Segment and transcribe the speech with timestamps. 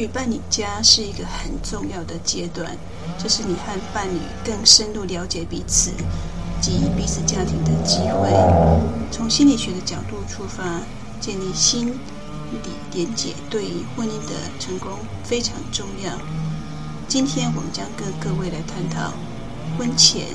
[0.00, 2.74] 去伴侣家是一个很重要的阶段，
[3.18, 5.90] 这是你和伴侣更深入了解彼此
[6.58, 8.30] 及彼此家庭的机会。
[9.10, 10.80] 从心理学的角度出发，
[11.20, 11.92] 建立心
[12.50, 16.10] 理连结对于婚姻的成功非常重要。
[17.06, 19.12] 今天我们将跟各位来探讨
[19.76, 20.28] 婚前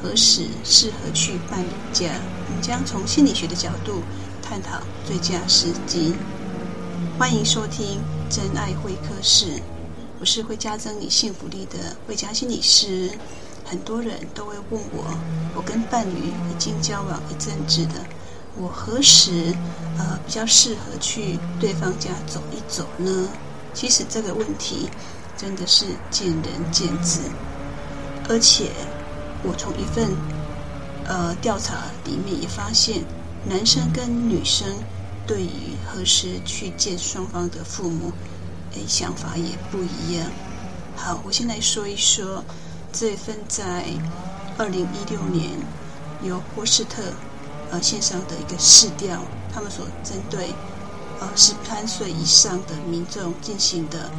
[0.00, 2.06] 何时适合去伴侣家。
[2.48, 4.02] 我们将从心理学的角度
[4.40, 6.14] 探讨最佳时机。
[7.18, 7.98] 欢迎收听
[8.28, 9.62] 真爱会客室，
[10.18, 13.10] 我是会加增你幸福力的慧佳心理师。
[13.64, 15.04] 很多人都会问我，
[15.54, 16.18] 我跟伴侣
[16.50, 17.94] 已经交往一阵子的，
[18.56, 19.54] 我何时
[19.98, 23.28] 呃比较适合去对方家走一走呢？
[23.72, 24.88] 其实这个问题
[25.36, 27.20] 真的是见仁见智，
[28.28, 28.70] 而且
[29.44, 30.10] 我从一份
[31.06, 33.04] 呃调查里面也发现，
[33.48, 34.66] 男生跟女生。
[35.26, 38.12] 对于何时去见双方的父母，
[38.72, 40.30] 哎，想法也不一样。
[40.94, 42.44] 好，我先来说一说
[42.92, 43.84] 这份在
[44.56, 45.50] 二零一六年
[46.22, 47.02] 由波士特
[47.70, 49.20] 呃线上的一个市调，
[49.52, 50.54] 他们所针对
[51.20, 54.10] 呃十三岁以上的民众进行的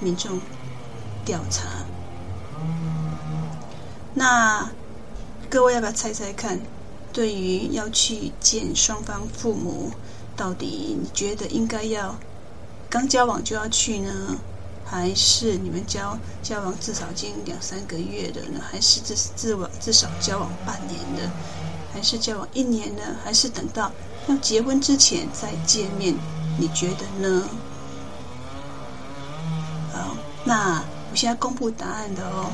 [0.00, 0.40] 民众
[1.24, 1.62] 调查。
[4.12, 4.68] 那
[5.48, 6.60] 各位要不要猜猜看？
[7.14, 9.92] 对于要去见双方父母，
[10.36, 12.16] 到底你觉得应该要
[12.90, 14.36] 刚交往就要去呢，
[14.84, 18.60] 还是你们交交往至少已经两三个月的呢？
[18.68, 21.30] 还是至至往至少交往半年的？
[21.92, 23.02] 还是交往一年呢？
[23.22, 23.92] 还是等到
[24.26, 26.16] 要结婚之前再见面？
[26.58, 27.48] 你觉得呢？
[29.92, 32.50] 好，那我现在公布答案的哦。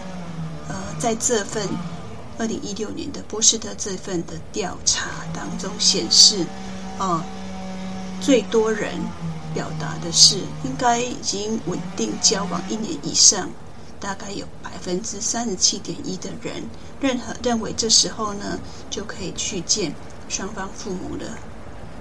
[0.68, 1.66] 呃，在这份。
[2.40, 6.46] 二零一六年的波士特这份的调查当中显示，
[6.98, 7.22] 哦，
[8.18, 8.94] 最多人
[9.52, 13.46] 表达的是应该已经稳定交往一年以上，
[14.00, 16.64] 大概有百分之三十七点一的人
[16.98, 18.58] 认可认为这时候呢
[18.88, 19.94] 就可以去见
[20.30, 21.36] 双方父母了。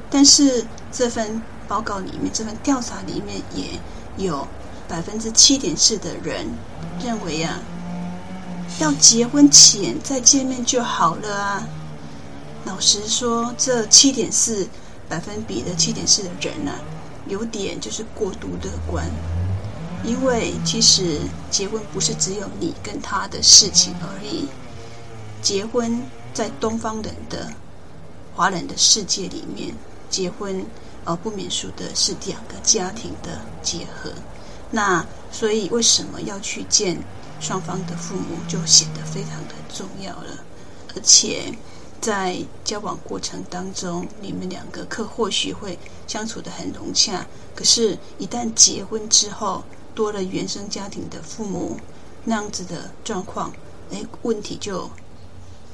[0.10, 3.78] 但是这份报告里面，这份调查里面也
[4.16, 4.48] 有
[4.88, 6.48] 百分之七点四的人
[7.04, 7.60] 认为啊。
[8.78, 11.68] 要结婚前再见面就好了啊！
[12.66, 14.68] 老实说，这七点四
[15.10, 16.76] 百分比的七点四的人啊，
[17.28, 19.06] 有点就是过度乐观。
[20.04, 21.20] 因为其实
[21.52, 24.48] 结婚不是只有你跟他的事情而已。
[25.42, 26.02] 结婚
[26.34, 27.52] 在东方人的
[28.34, 29.74] 华人的世界里面，
[30.10, 30.66] 结婚
[31.04, 34.12] 而不免俗的是两个家庭的结合。
[34.72, 36.98] 那所以为什么要去见？
[37.40, 40.44] 双方的父母就显得非常的重要了，
[40.96, 41.54] 而且
[42.02, 45.78] 在交往过程当中，你们两个可或许会
[46.08, 49.64] 相处得很融洽，可是，一旦结婚之后，
[49.96, 51.78] 多了原生家庭的父母，
[52.26, 53.52] 那样子的状况，
[53.92, 54.90] 哎，问题就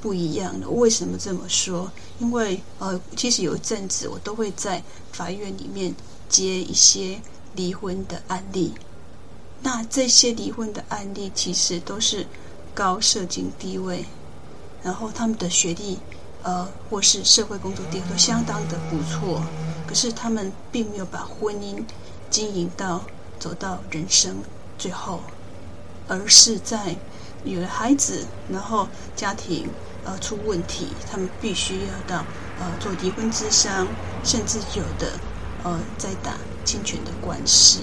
[0.00, 0.68] 不一样了。
[0.68, 1.90] 为什么这么说？
[2.18, 5.94] 因为呃，其实有一阵子我都会在法院里面
[6.28, 7.20] 接一些
[7.54, 8.72] 离婚的案例。
[9.66, 12.24] 那这些离婚的案例其实都是
[12.72, 14.04] 高社经地位，
[14.80, 15.98] 然后他们的学历，
[16.44, 19.42] 呃，或是社会工作地位都相当的不错，
[19.84, 21.82] 可是他们并没有把婚姻
[22.30, 23.02] 经营到
[23.40, 24.36] 走到人生
[24.78, 25.20] 最后，
[26.06, 26.94] 而是在
[27.42, 29.68] 有了孩子，然后家庭
[30.04, 32.24] 呃出问题，他们必须要到
[32.60, 33.84] 呃做离婚之商，
[34.22, 35.18] 甚至有的
[35.64, 37.80] 呃在打侵权的官司。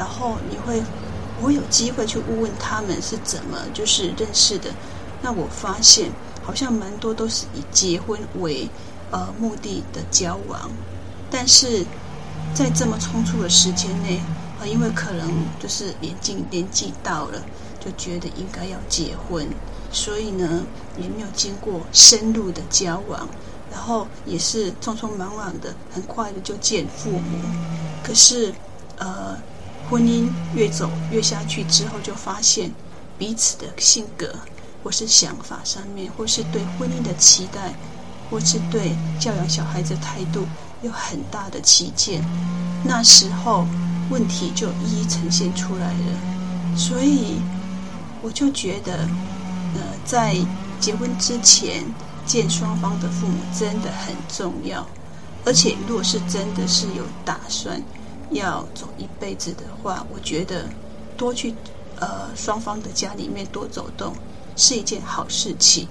[0.00, 0.82] 然后你会，
[1.42, 4.70] 我有机会去问问他们是怎么就是认识的。
[5.20, 6.10] 那我发现
[6.42, 8.66] 好像蛮多都是以结婚为
[9.10, 10.70] 呃目的的交往，
[11.30, 11.84] 但是
[12.54, 14.22] 在这么匆促的时间内，
[14.58, 15.30] 呃，因为可能
[15.62, 17.42] 就是年纪年纪到了，
[17.78, 19.46] 就觉得应该要结婚，
[19.92, 20.64] 所以呢
[20.96, 23.28] 也没有经过深入的交往，
[23.70, 27.38] 然后也是匆匆忙忙的，很快的就见父母。
[28.02, 28.54] 可是
[28.96, 29.36] 呃。
[29.90, 32.70] 婚姻越走越下去之后，就发现
[33.18, 34.32] 彼此的性格，
[34.84, 37.74] 或是想法上面，或是对婚姻的期待，
[38.30, 40.46] 或是对教养小孩子的态度
[40.82, 42.24] 有很大的歧见。
[42.84, 43.66] 那时候
[44.10, 46.76] 问题就一一呈现出来了。
[46.76, 47.40] 所以
[48.22, 49.08] 我就觉得，
[49.74, 50.36] 呃，在
[50.78, 51.84] 结婚之前
[52.24, 54.86] 见双方的父母真的很重要。
[55.44, 57.82] 而且，如果是真的是有打算。
[58.30, 60.64] 要走一辈子的话，我觉得
[61.16, 61.54] 多去
[61.98, 64.14] 呃双方的家里面多走动
[64.56, 65.88] 是一件好事情。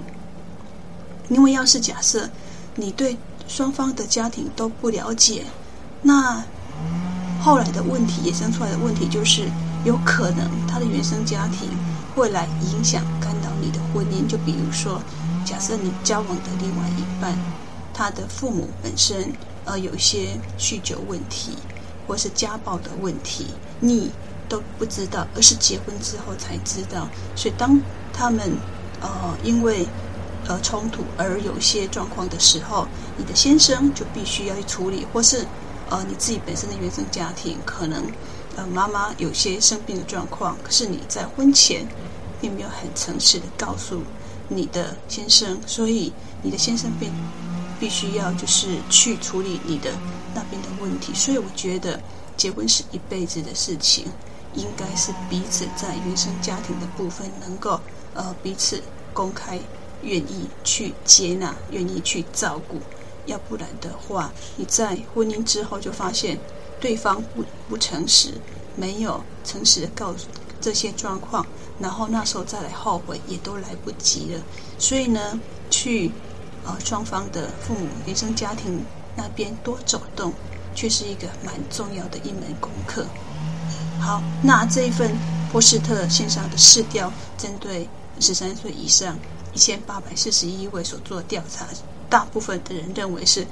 [1.29, 2.29] 因为要是假设
[2.75, 5.45] 你对双方的家庭都不了解，
[6.01, 6.43] 那
[7.41, 9.47] 后来的问题衍生出来的问题就是，
[9.85, 11.69] 有可能他的原生家庭
[12.15, 14.27] 会来影响干扰你的婚姻。
[14.27, 15.01] 就比如说，
[15.45, 17.37] 假设你交往的另外一半，
[17.93, 19.31] 他的父母本身
[19.65, 21.53] 呃有一些酗酒问题，
[22.09, 23.45] 或是家暴的问题，
[23.79, 24.09] 你
[24.49, 27.07] 都不知道，而是结婚之后才知道。
[27.35, 27.79] 所以当
[28.11, 28.51] 他们
[28.99, 29.85] 呃因为
[30.47, 35.45] 呃冲突而有些状况的时候，你的先生就必须要去处理，或是
[35.91, 38.03] 呃你自己本身的原生家庭可能
[38.55, 41.87] 呃妈妈有些生病的状况，可是你在婚前
[42.41, 44.01] 并没有很诚实的告诉
[44.47, 47.05] 你的先生，所以你的先生必
[47.79, 49.91] 必须要就是去处理你的
[50.35, 51.13] 那边的问题。
[51.13, 51.99] 所以我觉得
[52.35, 54.05] 结婚是一辈子的事情。
[54.55, 57.79] 应该是彼此在原生家庭的部分能够
[58.15, 58.81] 呃彼此
[59.13, 59.59] 公开，
[60.01, 62.81] 愿意去接纳，愿意去照顾，
[63.27, 66.39] 要不然的话，你在婚姻之后就发现
[66.79, 68.33] 对方不不诚实，
[68.75, 70.25] 没有诚实的告诉
[70.59, 71.45] 这些状况，
[71.79, 74.41] 然后那时候再来后悔也都来不及了。
[74.79, 75.39] 所以呢，
[75.69, 76.11] 去
[76.83, 78.83] 双方的父母原生家庭
[79.15, 80.33] 那边多走动，
[80.75, 83.05] 却是一个蛮重要的一门功课。
[83.99, 85.11] 好，那这一份
[85.51, 87.87] 波士特线上的试调，针对
[88.19, 89.17] 十三岁以上
[89.53, 91.65] 一千八百四十一位所做的调查，
[92.09, 93.45] 大部分的人认为是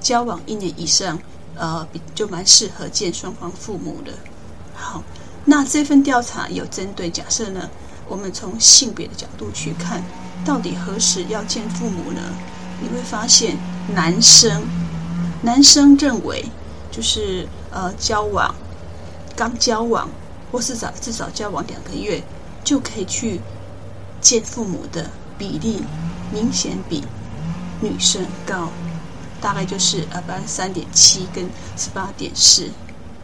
[0.00, 1.18] 交往一年以上，
[1.54, 4.12] 呃，就蛮适合见双方父母的。
[4.74, 5.02] 好，
[5.44, 7.70] 那这份调查有针对假设呢，
[8.06, 10.02] 我们从性别的角度去看，
[10.44, 12.20] 到底何时要见父母呢？
[12.80, 13.56] 你会发现，
[13.94, 14.62] 男生
[15.42, 16.44] 男生认为
[16.90, 18.54] 就是呃交往。
[19.36, 20.08] 刚交往，
[20.52, 22.22] 或是早至少交往两个月，
[22.62, 23.40] 就可以去
[24.20, 25.82] 见父母的比例，
[26.32, 27.02] 明显比
[27.80, 28.68] 女生高，
[29.40, 32.70] 大概就是呃百分之三点七跟十八点四。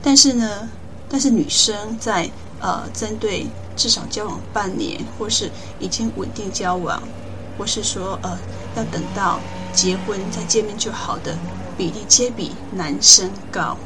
[0.02, 0.68] 但是呢，
[1.08, 2.28] 但是女生在
[2.60, 3.46] 呃针对
[3.76, 5.48] 至少交往半年，或是
[5.78, 7.00] 已经稳定交往，
[7.56, 8.36] 或是说呃
[8.76, 9.38] 要等到
[9.72, 11.36] 结婚再见面就好的
[11.76, 13.76] 比例，皆比男生高。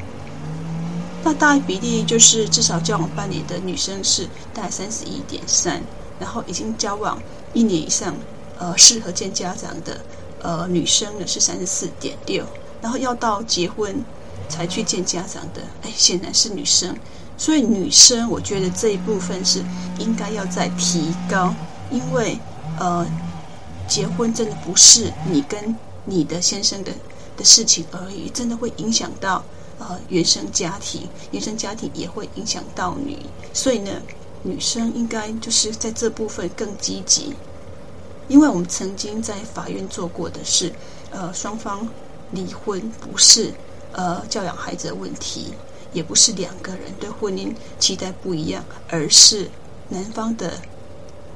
[1.23, 5.81] 那大概比例就是至少交往半年的女生是大概三十一点三，
[6.19, 7.19] 然后已经交往
[7.53, 8.15] 一年以上，
[8.59, 9.99] 呃，适合见家长的
[10.41, 12.45] 呃女生呢是三十四点六，
[12.81, 13.95] 然后要到结婚
[14.47, 16.95] 才去见家长的，哎，显然是女生。
[17.37, 19.63] 所以女生，我觉得这一部分是
[19.97, 21.53] 应该要再提高，
[21.89, 22.37] 因为
[22.79, 23.05] 呃，
[23.87, 26.91] 结婚真的不是你跟你的先生的
[27.37, 29.43] 的事情而已，真的会影响到。
[29.77, 33.91] 呃，原生家庭，原生家庭也会影响到你，所以呢，
[34.41, 37.33] 女生应该就是在这部分更积极，
[38.29, 40.71] 因为我们曾经在法院做过的是，
[41.11, 41.85] 呃，双方
[42.31, 43.53] 离婚不是
[43.91, 45.53] 呃教养孩子的问题，
[45.91, 49.51] 也不是两个人对婚姻期待不一样，而是
[49.89, 50.53] 男方的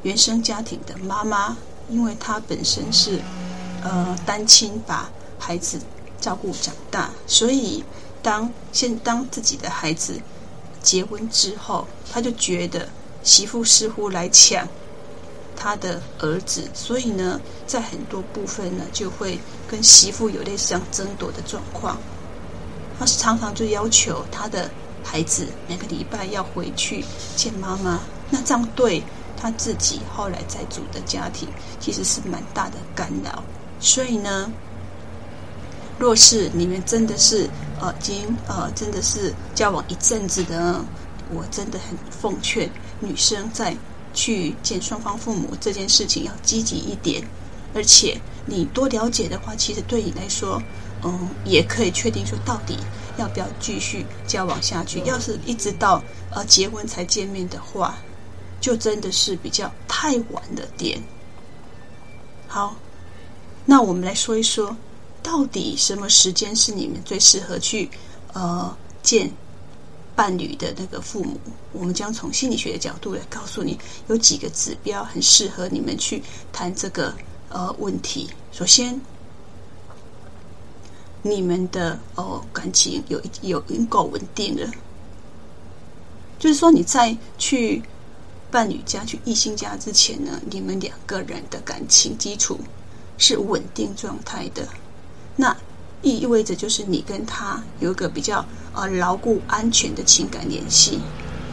[0.04, 1.57] 原生家庭的妈妈，
[1.89, 3.19] 因为他本身是
[3.83, 5.80] 呃单亲，把孩子
[6.19, 7.83] 照顾长大，所以。
[8.21, 10.19] 当现当自己的孩子
[10.84, 12.89] 结婚之后，他就觉得
[13.24, 14.67] 媳妇似乎来抢
[15.55, 21.98] 他的儿子，所以呢，在很多部分呢，就会跟媳妇有类似像争夺的状况。
[23.00, 24.69] 他是常常就要求他的
[25.01, 27.05] 孩子每个礼拜要回去
[27.38, 29.01] 见妈妈，那这样对
[29.39, 31.48] 他自己后来再组的家庭
[31.79, 33.43] 其实是蛮大的干扰。
[33.79, 34.51] 所以呢。
[36.01, 37.50] 若是你们真的是
[37.81, 40.81] 呃，已经呃，真的是交往一阵子的，
[41.29, 42.69] 我真的很奉劝
[43.01, 43.75] 女生在
[44.13, 47.22] 去见双方父母这件事情要积极一点，
[47.75, 50.63] 而且你多了解的话，其实对你来说，
[51.03, 52.77] 嗯，也可以确定说到底
[53.17, 55.01] 要不要继续交往下去。
[55.03, 57.98] 要是一直到呃结婚才见面的话，
[58.60, 61.01] 就真的是比较太晚了点。
[62.48, 62.75] 好，
[63.66, 64.75] 那我们来说一说。
[65.22, 67.89] 到底什么时间是你们最适合去
[68.32, 69.30] 呃见
[70.16, 71.38] 伴侣的那个父母？
[71.74, 76.24] 我们将从心理学的角度来告诉你，有几个指标很适合你们去
[76.54, 77.13] 谈这个
[77.50, 78.30] 呃问题。
[78.54, 79.00] 首先，
[81.22, 84.72] 你们的哦感情有有已经够稳定了，
[86.39, 87.84] 就是说你在去
[88.51, 92.60] 伴侣家、去异性家之前呢，你们两个人的感情基础
[93.18, 94.68] 是稳定状态的。
[95.36, 95.56] 那
[96.01, 101.00] 意味着就是你跟他有一个比较呃牢固安全的情感联系，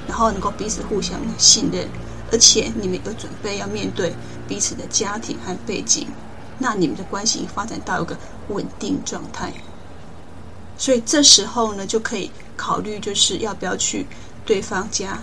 [0.09, 1.87] 然后能够彼此互相信任，
[2.33, 4.15] 而且你们有准备要面对
[4.49, 6.09] 彼此的家庭和背景，
[6.59, 8.17] 那你们的关系发展到一个
[8.49, 9.53] 稳定状态。
[10.79, 14.07] 所以这时候呢，就可以考虑就是要不要去
[14.45, 15.21] 对方家。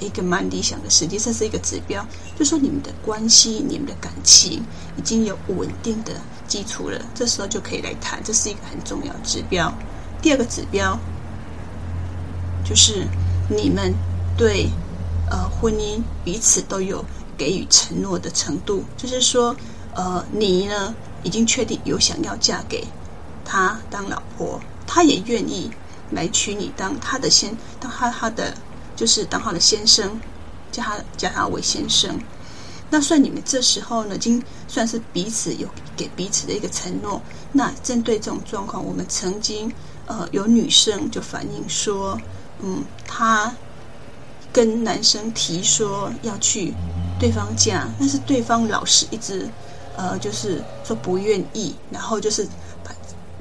[0.00, 2.06] 一个蛮理想的实际上是一个指标，
[2.38, 4.62] 就说你们的关系、你们的感情
[4.96, 6.12] 已经有稳定的
[6.46, 9.72] 基础了，这时候就可以来谈，这是一个很重要指标。
[10.20, 10.98] 第二个指标
[12.64, 13.06] 就是
[13.48, 13.94] 你们
[14.36, 14.68] 对
[15.30, 17.04] 呃婚姻彼此都有
[17.36, 19.56] 给予承诺的程度，就是说
[19.94, 22.86] 呃你呢已经确定有想要嫁给
[23.44, 25.70] 他当老婆，他也愿意
[26.10, 28.54] 来娶你当他的先，当他他的。
[28.96, 30.18] 就是当他的先生，
[30.72, 32.18] 叫他叫他为先生。
[32.88, 37.20] 那算你们这时候呢，已经算是彼此有给彼此的一个承诺。
[37.52, 39.70] 那针对这种状况，我们曾经
[40.06, 42.18] 呃有女生就反映说，
[42.60, 43.54] 嗯，她
[44.52, 46.72] 跟男生提说要去
[47.18, 49.48] 对方家，但是对方老是一直
[49.96, 52.46] 呃就是说不愿意，然后就是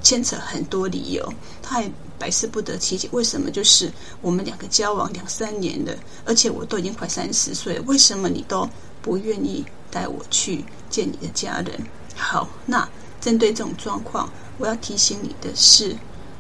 [0.02, 1.92] 牵扯很多理由，他也。
[2.18, 3.92] 百思不得其解，为什么就是
[4.22, 5.94] 我们两个交往两三年了，
[6.26, 8.68] 而且我都已经快三十岁了，为什么你都
[9.02, 11.80] 不愿意带我去见你的家人？
[12.16, 12.88] 好，那
[13.20, 15.96] 针对这种状况，我要提醒你的是，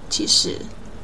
[0.09, 0.57] 其实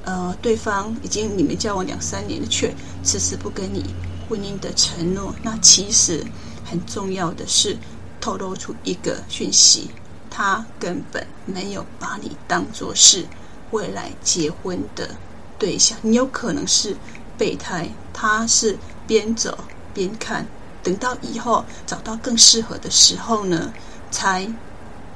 [0.03, 2.73] 呃，对方已经你们交往两三年了，却
[3.03, 3.93] 迟迟不跟你
[4.29, 6.25] 婚姻的承诺，那其实
[6.63, 7.77] 很重要的是
[8.21, 9.89] 透露出一个讯息，
[10.29, 13.25] 他根本没有把你当作是。
[13.71, 15.09] 未来结婚的
[15.57, 16.95] 对象，你有可能是
[17.37, 19.57] 备胎，他是边走
[19.93, 20.45] 边看，
[20.83, 23.73] 等到以后找到更适合的时候呢，
[24.11, 24.45] 才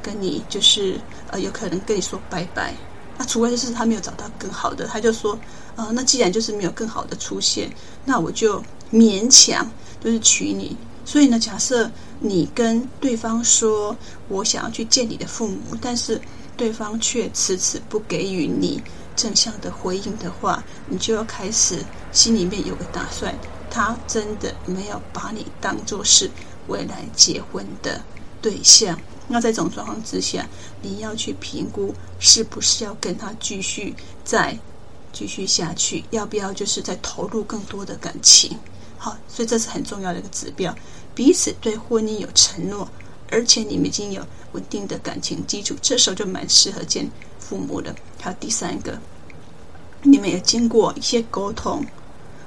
[0.02, 1.00] 跟你就是
[1.32, 2.74] 呃，有可能跟你说拜拜。
[3.18, 5.38] 那除非就是他没有找到更好的，他就说，
[5.76, 7.70] 呃，那既然就是没有更好的出现，
[8.04, 9.70] 那我就勉强
[10.04, 10.76] 就是娶你。
[11.06, 13.96] 所以呢，假设你跟对方说
[14.28, 16.20] 我想要去见你的父母，但是。
[16.58, 18.82] 对方却迟迟不给予你
[19.16, 23.34] 正向的回应的话，你就要开始心里面有个打算，
[23.70, 26.30] 他真的没有把你当做是
[26.68, 28.02] 未来结婚的
[28.42, 29.00] 对象。
[29.28, 30.48] 那在这种状况之下，
[30.82, 34.58] 你要去评估是不是要跟他继续再
[35.12, 38.58] 继续下去，要不要就是再投入更多的感情。
[38.98, 40.76] 好，所以这是很重要的一个指标，
[41.14, 42.88] 彼此对婚姻有承诺。
[43.32, 47.94] 而且你们已经有稳定的感情基础，这时候就蛮适合见父母的。
[48.22, 48.98] 还有第三个，
[50.04, 51.86] 你们也经过一些沟通，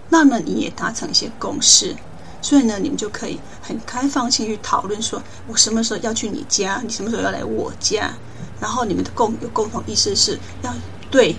[0.08, 1.94] 那么你也达成一些共识，
[2.40, 8.12] 所以呢，你们就可以很开放性去讨论，说我什么时候要去你家，你什么时候要来我家，
[8.60, 10.74] 然后你们的共有共同意识是要
[11.10, 11.36] 对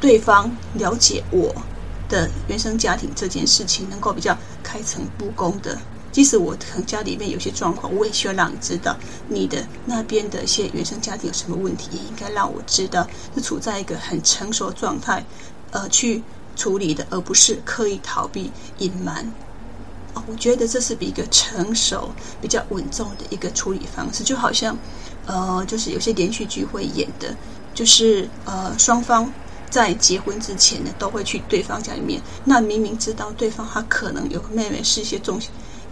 [0.00, 1.54] 对方了解我
[2.08, 5.78] 的原生家庭这件事情，能够比较开诚布公的。
[6.12, 8.94] 即使我可能家里面有些状况，我也需要让你知道
[9.28, 13.04] 你的那边的一些原生家庭有什么问题，也应该让我知道，
[13.34, 15.24] 是处在一个很成熟的状态，
[15.70, 16.22] 呃，去
[16.54, 19.32] 处理的，而不是刻意逃避、隐瞒。
[20.14, 22.10] 哦，我觉得这是比一个成熟、
[22.42, 24.22] 比较稳重的一个处理方式。
[24.22, 24.76] 就好像，
[25.24, 27.34] 呃，就是有些连续剧会演的，
[27.72, 29.32] 就是呃，双方
[29.70, 35.40] 在结婚之前呢，都会去对方家里面，那明明知道对方他可能有个妹妹是一些重。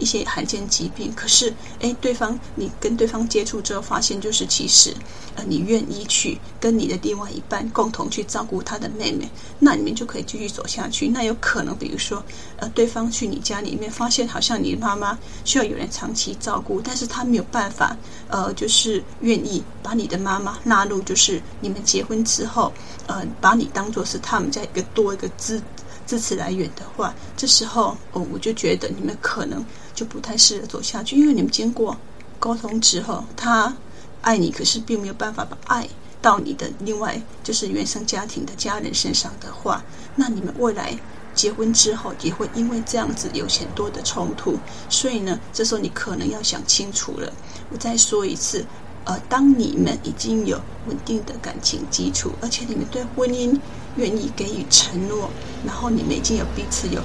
[0.01, 4.91] 一些罕见疾病，可是，诶，对方你跟对方接触之后，发现就是其实，
[5.35, 9.29] 呃，你愿意去跟你的另外一半共同去照顾他的妹妹，
[9.59, 11.07] 那你们就可以继续走下去。
[11.07, 12.23] 那有可能，比如说，
[12.57, 15.15] 呃，对方去你家里面，发现好像你妈妈
[15.45, 17.95] 需要有人长期照顾，但是他没有办法，
[18.27, 22.73] 呃，就是愿意把你的妈妈纳入，就是你们结婚之后，
[23.05, 25.61] 呃，把你当做是他们家一个多一个支
[26.07, 29.63] 支持来源的话，这时候，哦，我就觉得你们可能。
[29.93, 31.97] 就不太适合走下去，因为你们经过
[32.39, 33.75] 沟通之后，他
[34.21, 35.87] 爱你，可是并没有办法把爱
[36.21, 39.83] 到你的另外就是原生家庭的家人身上的话，
[40.15, 40.97] 那你们未来
[41.33, 44.57] 结婚之后也会因为这样子有很多的冲突。
[44.89, 47.31] 所以呢，这时候你可能要想清楚了。
[47.71, 48.65] 我再说一次，
[49.05, 53.57] 呃，当你们已经有稳定的感情基础，而且你们对婚姻
[53.95, 55.29] 愿意给予承诺，
[55.65, 57.01] 然后你们已经有彼此有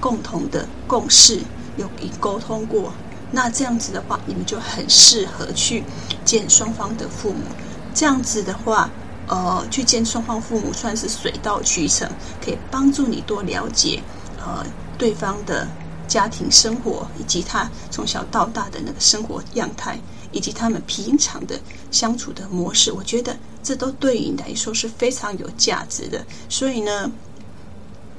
[0.00, 1.40] 共同的共识。
[1.76, 2.92] 有已沟通过，
[3.32, 5.82] 那这样子的话，你们就很适合去
[6.24, 7.40] 见双方的父母。
[7.94, 8.90] 这样子的话，
[9.26, 12.08] 呃，去见双方父母算是水到渠成，
[12.44, 14.02] 可以帮助你多了解
[14.38, 14.64] 呃
[14.96, 15.66] 对方的
[16.06, 19.98] 家庭生活，以及他从小到大的那个生活样态，
[20.32, 21.58] 以及他们平常的
[21.90, 22.92] 相处的模式。
[22.92, 26.24] 我觉得这都对你来说是非常有价值的。
[26.48, 27.10] 所以呢。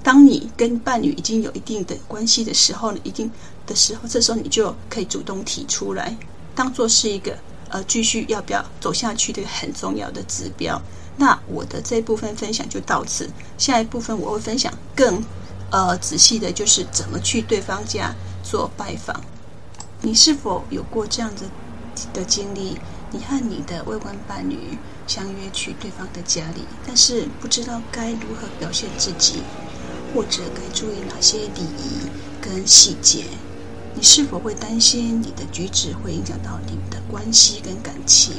[0.05, 3.29] 当你跟伴侣已经有一定的关系的时候呢，一定
[3.65, 6.15] 的时候，这时候你就可以主动提出来，
[6.53, 7.35] 当做是一个
[7.69, 10.79] 呃继续要不要走下去的很重要的指标。
[11.17, 15.19] 那我的这一部分分享就到此，下一部分我会分享更
[15.71, 19.19] 呃仔细的，就是怎么去对方家做拜访。
[20.01, 21.45] 你是否有过这样子
[22.13, 22.77] 的经历？
[23.11, 29.41] 你和你的未婚伴侣相约去对方的家里，但是不知道该如何表现自己，
[30.15, 32.07] 或者该注意哪些礼仪
[32.41, 33.25] 跟细节？
[33.93, 38.33] 你是否会担心你的举止会影响到你们的关系跟感情？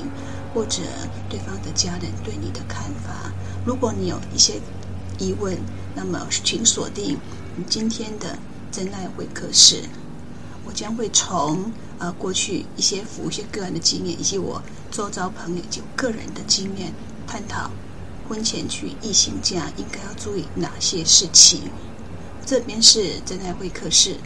[0.54, 0.80] 或者
[1.28, 3.30] 对方的家人对你的看法，
[3.66, 4.54] 如果你有一些
[5.18, 5.54] 疑问，
[5.94, 7.18] 那么请锁定
[7.56, 8.38] 你今天的
[8.72, 9.82] 真爱会客室。
[10.64, 16.90] 我将会从呃过去一些服务一些个案的经验，以及我周遭朋友及个人的经验，
[17.26, 17.70] 探讨
[18.28, 21.62] 婚前去异性家应该要注意哪些事情。
[22.44, 24.16] 这边是真爱会客室。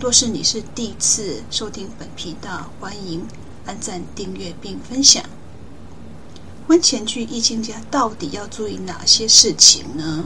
[0.00, 3.26] 若是你是第一次收听本频道，欢迎
[3.66, 5.24] 按赞、订阅并分享。
[6.66, 10.24] 婚前去异性家到底要注意哪些事情呢？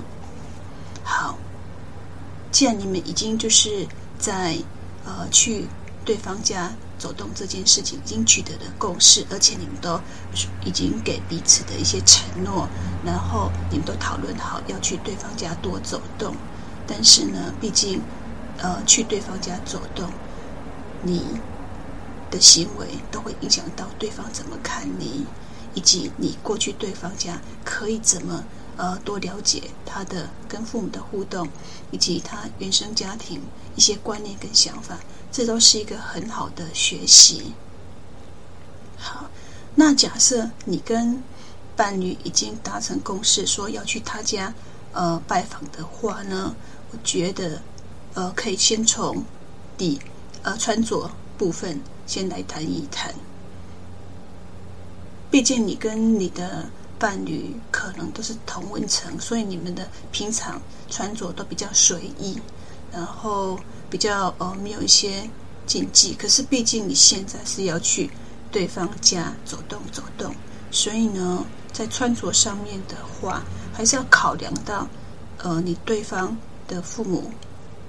[1.03, 1.39] 好，
[2.53, 3.87] 既然你们已经就是
[4.19, 4.57] 在
[5.05, 5.67] 呃去
[6.05, 10.01] 对方家走动这件事情已经取得了共识，而且你们都
[10.65, 12.69] 已经给彼此的一些承诺，
[13.05, 16.35] 然后你们都讨论好要去对方家多走动。
[16.87, 18.01] 但是呢，毕竟
[18.59, 20.11] 呃去对方家走动，
[21.03, 21.23] 你
[22.31, 25.27] 的行为都会影响到对方怎么看你。
[25.75, 28.43] 以及你过去对方家可以怎么
[28.79, 31.47] 呃多了解他的跟父母的互动，
[31.91, 33.43] 以及他原生家庭
[33.75, 34.97] 一些观念跟想法，
[35.37, 37.53] 这都是一个很好的学习。
[38.97, 39.29] 好，
[39.75, 41.23] 那假设你跟
[41.77, 44.55] 伴侣已经达成共识，说要去他家
[44.95, 46.57] 呃拜访的话呢，
[46.91, 47.61] 我觉得
[48.15, 49.23] 呃可以先从
[49.77, 50.01] 底
[50.41, 53.15] 呃穿着部分先来谈一谈。
[55.31, 62.41] 毕竟你跟你的伴侣可能都是同温层，所以你们的平常穿着都比较随意，
[62.97, 65.29] 然后比较呃没有一些
[65.67, 66.15] 禁忌。
[66.15, 68.11] 可是毕竟你现在是要去
[68.51, 70.35] 对方家走动走动，
[70.71, 73.43] 所以呢，在穿着上面的话，
[73.75, 74.89] 还是要考量到
[75.43, 76.35] 呃你对方
[76.67, 77.31] 的父母，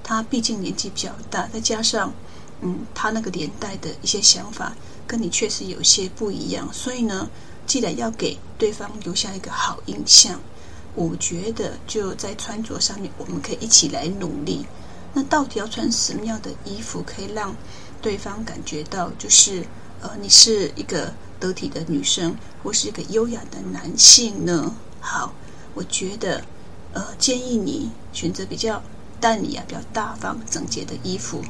[0.03, 2.13] 他毕竟年纪比较大，再加上
[2.61, 4.73] 嗯他那个年代的一些想法。
[5.09, 7.29] 跟你确实有些不一样，所以呢，
[7.65, 10.37] 既然要给对方留下一个好印象，
[10.95, 14.65] 我觉得就在穿着上面，我们可以一起来努力。
[15.13, 17.55] 那到底要穿什么样的衣服，可以让
[18.01, 19.65] 对方感觉到就是
[20.01, 24.73] 呃，你是一个得体的女生，或是一个优雅的男性呢？
[24.99, 25.33] 好，
[25.73, 26.43] 我觉得
[26.93, 28.81] 呃，建议你选择比较
[29.19, 31.41] 淡雅、比较大方、整洁的衣服。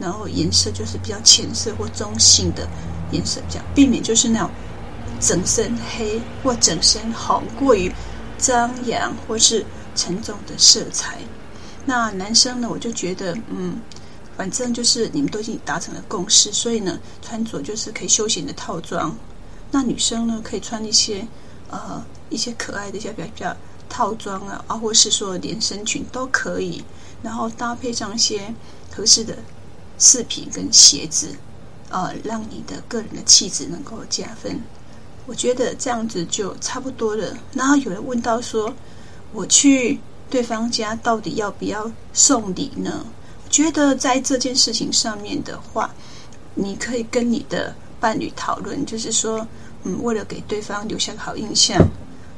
[0.00, 2.66] 然后颜色就是比较浅色或中性的
[3.12, 4.50] 颜色，这样避免就是那种
[5.20, 7.92] 整身黑或整身红过于
[8.36, 11.18] 张扬或是沉重的色彩。
[11.84, 13.80] 那男生呢，我就觉得嗯，
[14.36, 19.16] 反正就是你们都已经达成了共识，所以呢，穿着就是可以休闲的套装。
[19.70, 21.26] 那女生呢，可以穿一些
[21.70, 23.56] 呃一些可爱的一些比较比较
[23.88, 26.84] 套装啊，啊，或是说连身裙都可以，
[27.22, 28.54] 然后搭配上一些
[28.94, 29.36] 合适的。
[29.98, 31.28] 饰品跟鞋子，
[31.88, 34.60] 呃，让你的个人的气质能够加分。
[35.26, 37.36] 我觉得这样子就差不多了。
[37.52, 38.74] 然后有人问到说，
[39.32, 40.00] 我去
[40.32, 43.04] 对方家到底要不要送礼呢？
[43.50, 45.90] 觉得在这件事情上面的话，
[46.54, 49.46] 你可以跟你的伴侣讨论，就是说，
[49.84, 51.78] 嗯，为了给对方留下个好印象，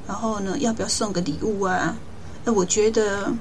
[0.09, 1.97] 然后呢，要不要送个礼物啊？
[2.45, 3.33] 那我觉得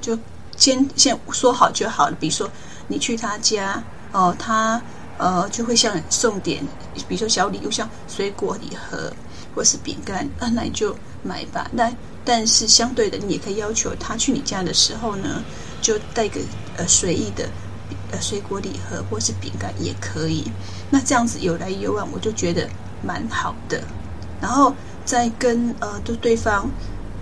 [0.00, 0.18] 就
[0.56, 2.16] 先先说好就好了。
[2.18, 2.50] 比如说。
[2.92, 4.82] 你去他家哦，他
[5.16, 6.60] 呃就会向你送点，
[7.06, 9.12] 比如说小礼物，像水果礼盒
[9.54, 10.92] 或是饼干，啊，那你就
[11.22, 11.70] 买吧。
[11.72, 11.88] 那
[12.30, 15.42] 但是相对的，你也可以要求他去你家的时候呢，
[15.82, 16.38] 就带个
[16.76, 17.48] 呃随意的
[18.12, 20.44] 呃水果礼盒或是饼干也可以。
[20.90, 22.68] 那这样子有来有往，我就觉得
[23.02, 23.82] 蛮好的。
[24.40, 24.72] 然后
[25.04, 26.70] 在跟呃对对方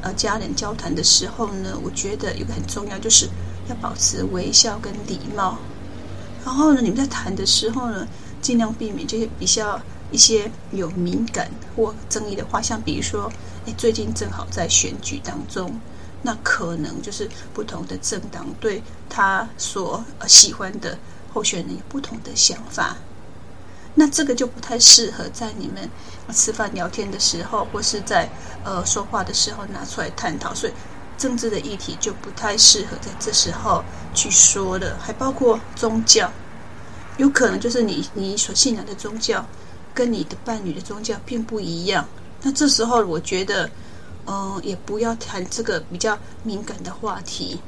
[0.03, 3.27] 呃家人交谈的时候呢，我觉得有个很重要就是。
[3.71, 5.59] 要保持微笑跟礼貌，
[6.43, 8.09] 然后呢，你们在谈的时候呢，
[8.41, 9.79] 尽量避免这些比较
[10.11, 13.31] 一些有敏感或争议的话，像比如说，
[13.69, 15.79] 哎，最近正好在选举当中，
[16.23, 20.97] 那可能就是不同的政党对他所喜欢的
[21.35, 22.97] 候选人有不同的想法，
[23.95, 25.87] 那这个就不太适合在你们
[26.33, 28.27] 吃饭聊天的时候，或是在
[28.65, 30.73] 呃说话的时候拿出来探讨，所以。
[31.19, 33.83] 政治的议题就不太适合在这时候
[34.15, 36.31] 去说了，还包括宗教，
[37.17, 39.45] 有可能就是你你所信仰的宗教
[39.93, 42.07] 跟你的伴侣的宗教并不一样。
[42.43, 43.69] 那这时候，我觉得，
[44.27, 47.59] 嗯、也不要谈这个比较敏感的话题。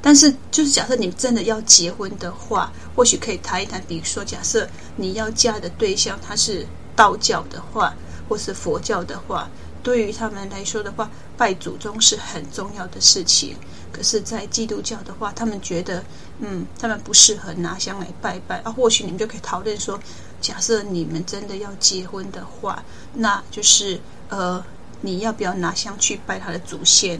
[0.00, 3.80] 但是，就是假设你真的要结婚的话，或许可以谈一谈。
[3.86, 7.94] 比如说，假设你要嫁的对象他是道教的话，
[8.28, 9.48] 或是佛教的话，
[9.82, 13.54] 对于他们来说的话，拜祖宗是很重要的事情。
[13.92, 16.02] 可是，在基督教的话，他们觉得，
[16.40, 18.72] 嗯，他们不适合拿香来拜拜啊。
[18.72, 19.96] 或许你们就可以讨论说，
[20.42, 24.62] 假设你们真的要结婚的话，那就是呃，
[25.00, 27.18] 你要不要拿香去拜他的祖先？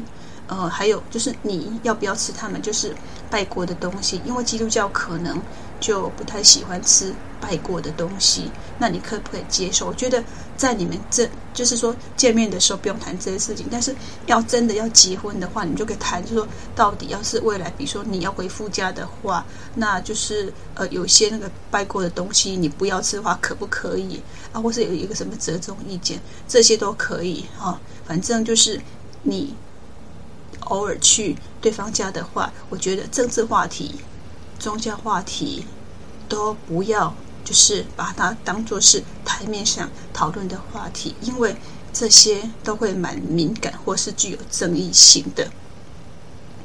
[0.48, 2.94] 呃，还有就是你要不要吃他们就是
[3.30, 4.20] 拜过的东西？
[4.26, 5.40] 因为基督教可能
[5.82, 9.88] 就不太喜欢吃拜过的东西，那你可不可以接受？
[9.88, 10.22] 我觉得
[10.56, 13.92] 在你们这就是说见面的时候不用谈这些事情，但是
[14.26, 24.60] 要真的要结婚的话，你就可以谈，就说到底要是未来，比如说你要回夫家的话，那就是呃有些那个拜过的东西你不要吃的话，可不可以啊？
[24.60, 28.80] 或是有一个什么折中意见，这些都可以哈、反正就是
[29.24, 29.54] 你。
[30.66, 33.96] 偶尔去对方家的话，我觉得政治话题、
[34.62, 35.66] 宗教话题
[36.28, 37.12] 都不要，
[37.44, 41.56] 就是把它当做是台面上讨论的话题，因为
[41.92, 45.50] 这些都会蛮敏感或是具有争议性的。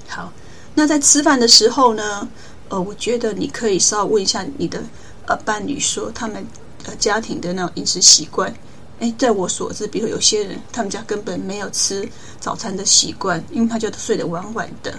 [0.07, 0.31] 好，
[0.75, 2.29] 那在吃饭的时候呢，
[2.69, 4.83] 呃，我觉得你可以稍微问一下你的
[5.25, 6.45] 呃伴侣，说他们
[6.85, 8.53] 呃家庭的那种饮食习惯。
[8.99, 12.07] 哎，在我所知，比如有些人他们家根本没有吃
[12.39, 14.93] 早餐的习惯，因为他就睡得晚晚的。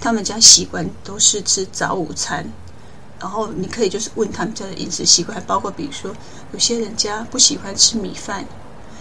[0.00, 2.44] 他们家习惯都是吃早午餐，
[3.20, 6.10] 然后你可以就是问他们家的饮食习惯，包括比如说
[6.52, 8.44] 有些人家不喜欢吃米饭，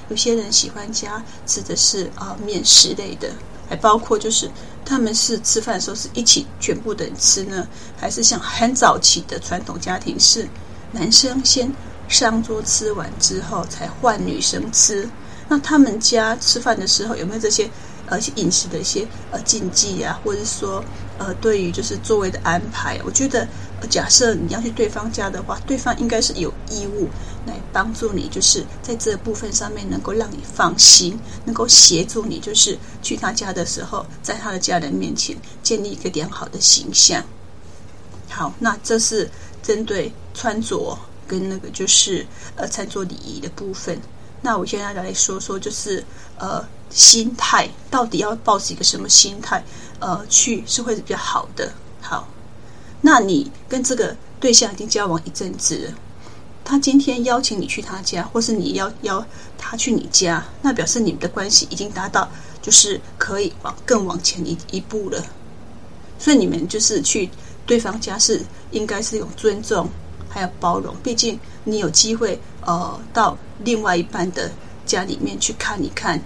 [0.09, 3.31] 有些人喜欢家吃的是啊、面食类的，
[3.69, 4.51] 还包括就是
[4.83, 10.47] 他们是吃饭的时候是一起全部的吃呢，还是像很早期的传统家庭是
[10.91, 11.71] 男生先。
[12.09, 15.07] 上桌吃完之后，才换女生吃。
[15.47, 17.69] 那他们家吃饭的时候有没有这些
[18.09, 20.83] 呃饮食的一些呃禁忌啊，或者是说
[21.17, 22.99] 呃对于就是座位的安排？
[23.05, 23.47] 我觉得，
[23.81, 27.07] 呃、假设你要去对方家的话，对方应该是有义务
[27.45, 37.23] 来帮助你，就是在这部分上面能够让你放心，能够协助你，就是去他家的时候，在他的家人面前建立一个良好的形象。
[38.29, 39.29] 好，那这是
[39.61, 40.97] 针对穿着。
[41.29, 44.01] 跟那个就是呃餐桌礼仪的部分，
[44.41, 46.03] 那我现在来说说，就是
[46.37, 49.63] 呃心态到底要抱持一个什么心态
[49.99, 51.71] 呃去是会比较好的。
[52.01, 52.27] 好，
[53.01, 55.93] 那你跟这个对象已经交往一阵子了，
[56.63, 59.25] 他今天邀请你去他家，或是你要邀
[59.57, 62.29] 他去你家，那表示你们的关系已经达到
[62.61, 65.21] 就是可以往更往前一一步了。
[66.17, 67.29] 所以你们就是去
[67.65, 69.89] 对方家是应该是一种尊重。
[70.31, 74.51] 还有包容，毕竟你有机会呃到另外一半的
[74.85, 76.21] 家里面去看一看，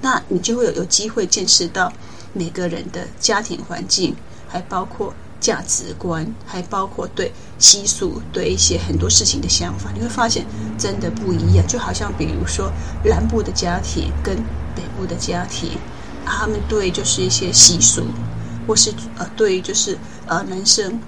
[0.00, 1.92] 那你就会有有机会见识到
[2.32, 4.14] 每个人的家庭环境，
[4.48, 10.44] 还包括价值观，还包括对习俗、对一些很多事情的想法，你会发现
[10.78, 11.66] 真的不一样。
[11.66, 12.72] 就好像比如说
[13.04, 14.36] 南部的家庭跟
[14.74, 15.78] 北部的家庭，
[16.24, 18.04] 他们对就是一些习俗，
[18.66, 20.98] 或是呃对就是呃男生。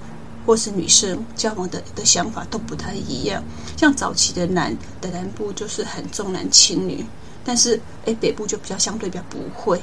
[0.47, 3.43] 或是女生交往的的想法都不太一样，
[3.77, 7.05] 像早期的南的南部就是很重男轻女，
[7.45, 9.83] 但是诶北部就比较相对比较不会。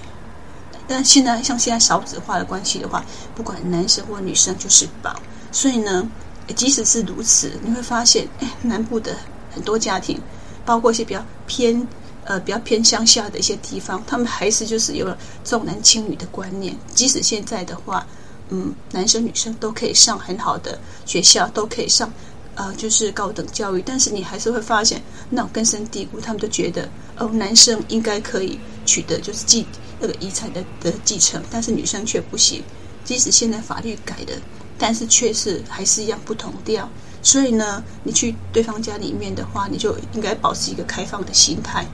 [0.88, 3.04] 但现在像现在少子化的关系的话，
[3.36, 5.14] 不管男生或女生就是宝，
[5.52, 6.10] 所以呢，
[6.56, 9.16] 即使是如此，你会发现，诶南部的
[9.52, 10.20] 很多家庭，
[10.66, 11.86] 包括一些比较偏
[12.24, 18.06] 呃比较偏乡下的一些地方，他们还是就是有了重男轻女的观念，即使现在的话。
[18.50, 22.12] 嗯，男生女生都可以上很好的学校，都可以上，
[22.56, 23.82] 呃，就是高等教育。
[23.86, 29.66] 但是你还是会发现，那种根深蒂固，他们都觉得，哦，男生应该可以取得就是继
[30.00, 32.64] 那个遗产的的继承，但是女生却不行。
[33.04, 34.42] 即使现在法律改了，
[34.78, 36.88] 但是却是还是一样不同调。
[37.22, 41.86] 所以呢，你去对方家里面的话，你就应该保持一个开放的心态，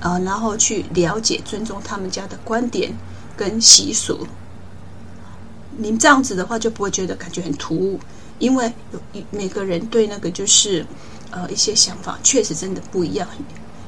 [0.00, 2.92] 呃，然后去了解、尊重他们家的观点
[3.36, 4.26] 跟习俗。
[5.80, 8.00] 您这样子的话就不会觉得感觉很突兀，
[8.40, 10.84] 因为有每个人对那个就是
[11.30, 13.28] 呃一些想法确实真的不一样，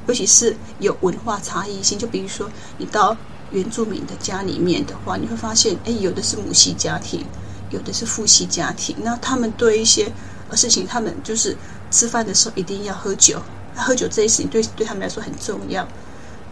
[0.06, 1.98] 尤其是有文化差异性。
[1.98, 2.48] 就比如说
[2.78, 3.16] 你到
[3.50, 7.24] 原住民的家里面的话，你会发现，哎，有的是母系家庭，
[7.70, 8.94] 有的是父系家庭。
[9.02, 10.10] 那他们对一些
[10.54, 11.56] 事情，他们就是
[11.90, 13.42] 吃饭的时候一定要喝酒，
[13.74, 15.86] 喝酒这些事情对对他们来说很重要。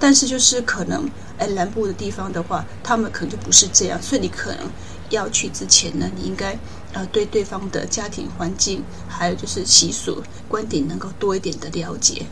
[0.00, 4.60] 但是就是可能，哎，南部的地方的话，他们可能就不是这样，所以你可能。
[5.10, 6.58] 要去之前呢，你应该
[6.92, 12.26] 呃对对方的家庭环境，还有就是习俗观点能够多一点的了解，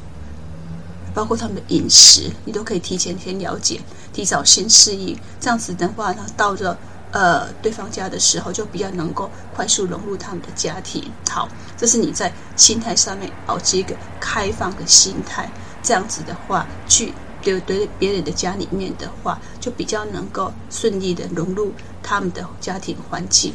[1.15, 3.81] 包括他们的饮食，你都可以提前先了解，
[4.13, 6.79] 提早先适应，这样子的话呢，到了
[7.13, 11.11] 呃对方家的时候，就比较能够快速融入他们的家庭。
[11.31, 15.51] 好，这是你在心态上面保持一个开放的心态，
[15.83, 17.13] 这样子的话去。
[17.43, 21.71] 对对，别人的家里面的话，就比较能够顺利的融入
[22.07, 23.53] 他们的家庭环境。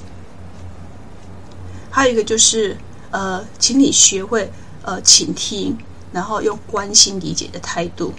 [1.90, 2.76] 还有一个就是，
[3.12, 4.52] 呃，请你学会
[4.84, 5.78] 呃倾听，
[6.12, 8.14] 然后用关心理解的态度，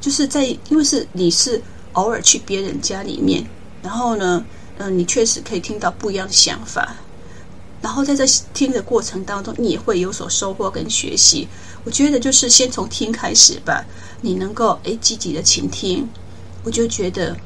[0.00, 1.60] 就是在因为是你是
[1.94, 3.44] 偶尔去别人家里面，
[3.82, 4.44] 然后呢，
[4.78, 6.94] 嗯、你确实可以听到不一样的想法，
[7.80, 11.48] 然后在这听的过程当中，你也会有所收获跟学习。
[11.84, 13.84] 我觉得就是先从听开始吧。
[14.20, 16.08] 你能够诶积极的倾听，
[16.62, 17.36] 我就觉得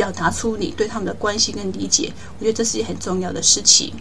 [0.00, 3.92] 表达出你对他们的关心跟理解，我觉得这是一件很重要的事情。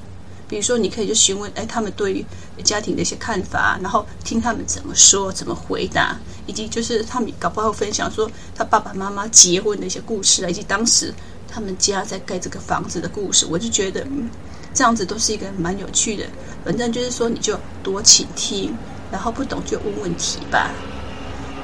[0.47, 2.25] 比如说，你可以就询问诶他们对于
[2.63, 11.13] 家庭的一些看法，然后听他们怎么说、怎么回答，以及就是他们搞不好分享说他爸爸妈妈结婚的一些故事，以及当时
[11.49, 14.29] 他们家在盖这个房子的故事，我就觉得嗯，
[14.73, 16.23] 这样子都是一个蛮有趣的。
[16.63, 18.73] 反正就是说，你就多倾听，
[19.11, 20.71] 然后不懂就问问题吧。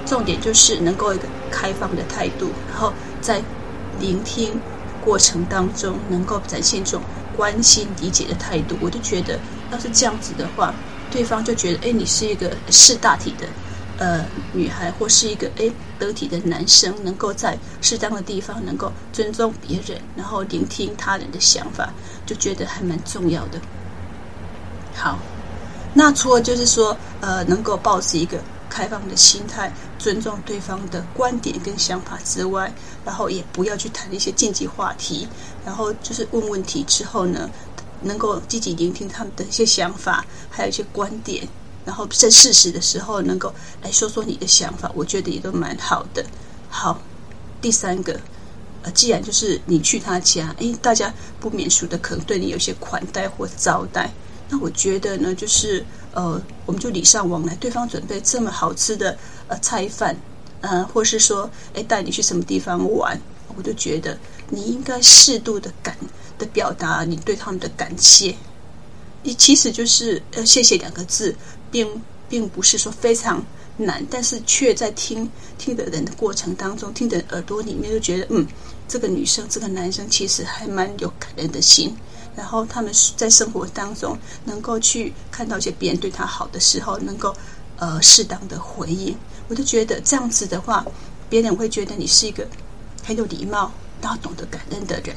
[0.05, 3.41] 重点就是能够一个开放的态度，然后在
[3.99, 4.59] 聆听
[5.03, 7.01] 过程当中能够展现这种
[7.35, 8.75] 关心理解的态度。
[8.81, 9.39] 我就觉得，
[9.71, 10.73] 要是这样子的话，
[11.11, 13.47] 对方就觉得，哎，你是一个识大体的
[13.97, 21.89] 呃女孩，或是一个哎得体的男生，能够在适当的地方能够尊重别人，然后聆听他人的想法，
[22.25, 23.59] 就觉得还蛮重要的。
[24.93, 25.19] 好，
[25.93, 28.39] 那除了就是说，呃，能够保持一个。
[28.67, 29.71] 开放的心态，
[30.05, 32.71] 尊重对方的观点跟想法之外，
[33.03, 35.27] 然后也不要去谈一些禁忌话题，
[35.65, 37.49] 然后就是问问题之后呢，
[38.03, 41.47] 能够积极聆听他们的一些想法，还有一些观点，
[41.83, 46.23] 然后在适时的时候能够来说说你的想法，我觉得也都蛮好的。
[46.69, 47.01] 好，
[47.59, 48.19] 第三个，
[48.83, 54.13] 呃，既然就是你去他家，诶，大家不免俗的可能对你有些款待或招待，
[54.49, 55.83] 那我觉得呢，就是。
[56.15, 59.15] 呃，我们就礼尚往来，对方准备这么好吃的
[59.47, 60.15] 呃菜饭，
[60.61, 63.19] 呃，或是说，哎，带你去什么地方玩，
[63.55, 64.17] 我就觉得
[64.49, 65.95] 你应该适度的感
[66.39, 68.33] 的表达你对他们的感谢。
[69.23, 71.35] 你其实就是呃，谢谢两个字，
[71.69, 73.43] 并并不是说非常
[73.77, 78.47] 难，但是却在听听的人的过程当中，听的耳朵里面就觉得，嗯，
[78.87, 81.95] 这个女生，这个男生其实还蛮有感人的心。
[82.35, 87.33] 然后他们在生活当中能够去看到一些别人对他好的时候，能够
[87.77, 89.15] 呃适当的回应，
[89.47, 90.85] 我就觉得这样子的话，
[91.29, 92.45] 别人会觉得你是一个
[93.03, 93.71] 很有礼貌，
[94.01, 95.15] 然后懂得感恩的人。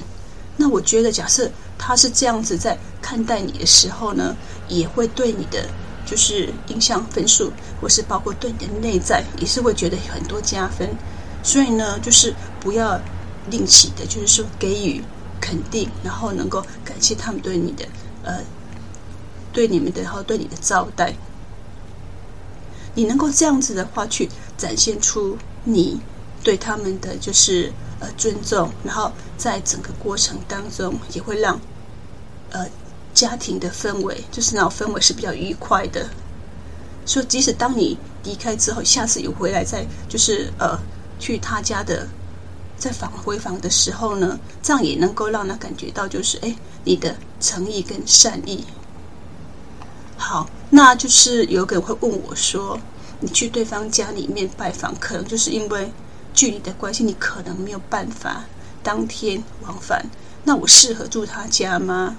[0.57, 4.37] 那我觉得，假设他是这样子在看待你的时候呢，
[4.69, 5.69] 也会对你的
[6.05, 10.89] 就是印象分数，或是包括对你的内在，也是会觉得很多加分。
[11.43, 13.01] 所以呢，就是不要
[13.51, 15.03] 吝啬的，就是说给予。
[15.40, 17.87] 肯定，然后能够感谢他们对你的，
[18.22, 18.42] 呃，
[19.53, 21.14] 对你们的，然后对你的招待。
[22.94, 26.01] 你能够这样子的话，去展现出你
[26.42, 31.61] 对他们的就是呃尊重，然后在整个过程当中，也会让
[32.51, 32.66] 呃
[33.14, 36.09] 家庭的氛围，就是那种氛围是比较愉快的。
[37.07, 40.79] 所以，即使当你离开之后，下次有回来再就是呃
[41.18, 42.07] 去他家的。
[42.79, 48.64] 在访回访的时候呢，这样也能够让他感觉到，就是哎，你的诚意跟善意。
[50.17, 52.79] 好，那就是有个人会问我说
[53.21, 55.91] ：“你去对方家里面拜访，可能就是因为
[56.33, 58.45] 距离的关系，你可能没有办法
[58.83, 60.05] 当天往返。
[60.45, 62.17] 那我适合住他家吗？”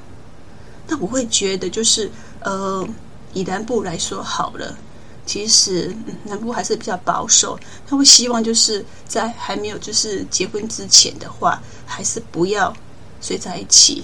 [0.88, 2.10] 那我会觉得，就是
[2.42, 2.86] 呃，
[3.34, 4.76] 以南部来说好了。
[5.30, 7.56] 其实南部还是比较保守，
[7.88, 12.76] 他会希望就是在还没有就是结婚之前的话，还是不要
[13.22, 14.04] 睡在一起。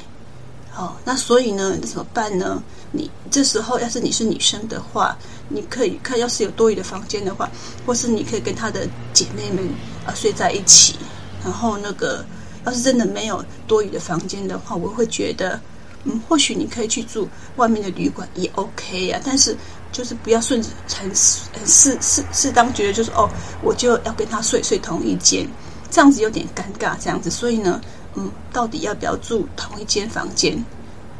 [0.70, 2.62] 好，那所以呢，怎么办呢？
[2.92, 5.18] 你这时候要是你是女生的话，
[5.50, 7.50] 你可以看，要是有多余的房间的话，
[7.88, 9.68] 或是你可以跟她的姐妹们
[10.06, 10.96] 啊睡在一起。
[11.44, 12.24] 然后那个
[12.68, 15.60] 要是真的没有多余的房间的话，我会觉得，
[16.04, 19.58] 嗯，或许你可以去住外面的旅馆也 OK 呀，但是。
[19.96, 23.30] 就是不要顺着很适适适当觉得就是哦，
[23.64, 25.48] 我就要跟他睡睡同一间，
[25.90, 27.80] 这样子有点尴尬，这样子，所以呢，
[28.16, 30.62] 嗯，到底要不要住同一间房间？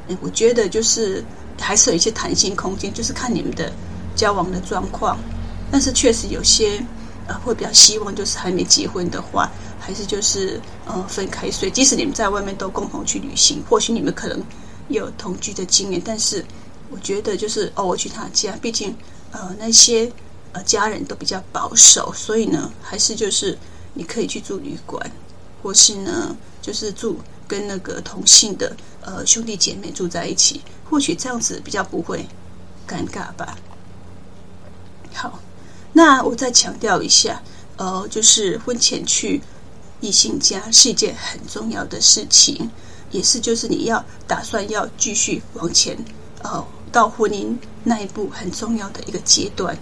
[0.10, 1.24] 诶，我觉得就是
[1.58, 3.72] 还是有一些弹性空间，就是看你们的
[4.14, 5.18] 交往的状况。
[5.72, 6.86] 但是确实有些
[7.28, 11.72] 呃会比较希望，就是还没结婚的话，还是就是呃分开睡。
[11.72, 14.44] 即使你们在外面都共同去旅行，或许你们可能
[14.90, 16.44] 有同居的经验，但是
[16.90, 18.96] 我觉得就是哦，我去他家，毕竟
[19.32, 20.12] 呃那些
[20.54, 23.58] 呃家人都比较保守，所以呢，还是就是
[23.94, 25.12] 你可以去住旅馆，
[25.62, 32.28] 或是呢就是住跟那个同性的呃兄弟姐妹住在一起，或许这样子比较不会
[32.88, 33.58] 尴尬吧。
[35.14, 35.40] 好，
[35.94, 37.42] 那我再强调一下，
[37.78, 39.42] 呃，就是婚前去
[40.02, 42.70] 异性家是一件很重要的事情，
[43.12, 45.98] 也是就是你要打算要继续往前，
[46.46, 49.78] 呃，到婚姻那一步很重要的一个阶段。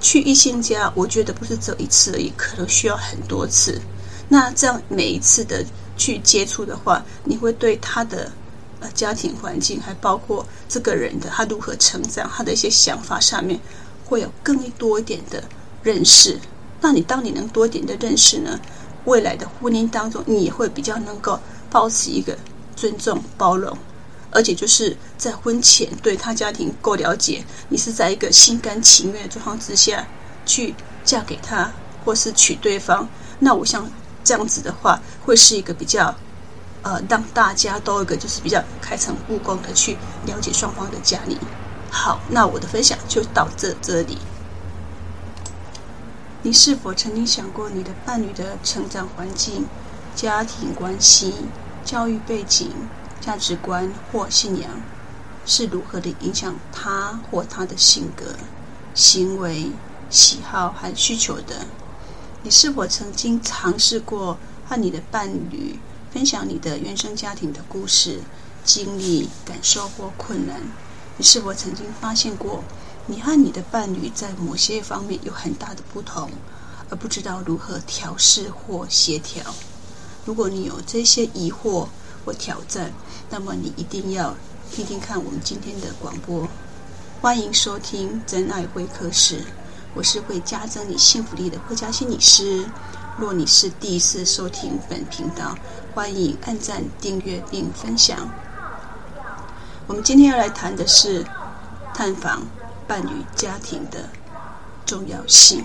[0.00, 3.80] 去异性家，我觉得不是只有一次而已，可能需要很多次。
[4.28, 5.64] 那这样每一次的
[5.96, 8.30] 去接触的话，你会对他的
[8.80, 13.58] 呃家庭环境，还包括这个人的他如何成长，他的一些想法上面。
[14.08, 15.42] 会有更多一点的
[15.82, 16.38] 认识，
[16.80, 18.56] 那你当你能多一点的认识呢？
[19.04, 21.36] 未来的婚姻当中，你也会比较能够
[21.72, 22.38] 保持一个
[22.76, 23.76] 尊重、包容，
[24.30, 30.06] 而且就是在婚前对他家庭够了解，你是在一个心甘情愿的状况之下
[30.44, 31.72] 去嫁给他，
[32.04, 33.08] 或是娶对方。
[33.38, 33.90] 那我想
[34.24, 36.14] 这样子的话，会是一个比较
[36.82, 41.38] 呃，让大家都一个就是比较开诚布公的去了解双方的家里。
[41.90, 44.18] 好，那我的分享就到这这里。
[46.42, 49.66] 你是否曾经想过，你的伴侣的成长环境、
[50.14, 51.34] 家庭关系、
[51.84, 52.70] 教育背景、
[53.20, 54.70] 价值观或信仰
[55.44, 58.36] 是如何的影响他或他的性格、
[58.94, 59.70] 行为、
[60.08, 61.66] 喜好和需求的？
[62.42, 65.78] 你是否曾经尝试过和你的伴侣
[66.12, 68.20] 分享你的原生家庭的故事、
[68.64, 70.60] 经历、感受或困难？
[71.18, 72.62] 你是否曾经发现过，
[73.06, 76.30] 你和你的伴侣在某些方面有很大的不同，
[76.90, 79.42] 而不知道如何调试或协调？
[80.24, 81.88] 如果你有这些疑惑
[82.24, 82.92] 或挑战，
[83.28, 84.34] 那么你一定要
[84.70, 86.46] 听听看我们今天的广播。
[87.20, 89.42] 欢迎收听真爱会客室，
[89.94, 92.64] 我是会加增你幸福力的会家心理师。
[93.18, 95.56] 若你是第一次收听本频道，
[95.94, 98.28] 欢迎按赞、订阅并分享。
[99.86, 101.24] 我们今天要来谈的是
[101.94, 102.42] 探访
[102.86, 104.08] 伴侣家庭的
[104.84, 105.64] 重要性。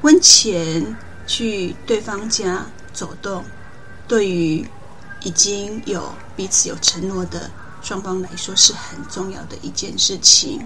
[0.00, 3.44] 婚前去对方家走动，
[4.06, 4.64] 对于
[5.22, 7.50] 已经有彼此有承诺的
[7.82, 10.64] 双方来说是很重要的一件事情。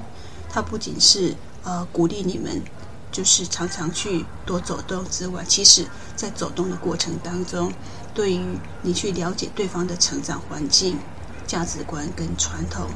[0.50, 2.62] 它不仅是呃鼓励你们，
[3.10, 7.72] 就是常常去多走动之外，其实在走动的过程当中，
[8.14, 8.44] 对于
[8.82, 10.98] 你去了解对方的成长环境。
[11.44, 12.86] 价值观跟传统，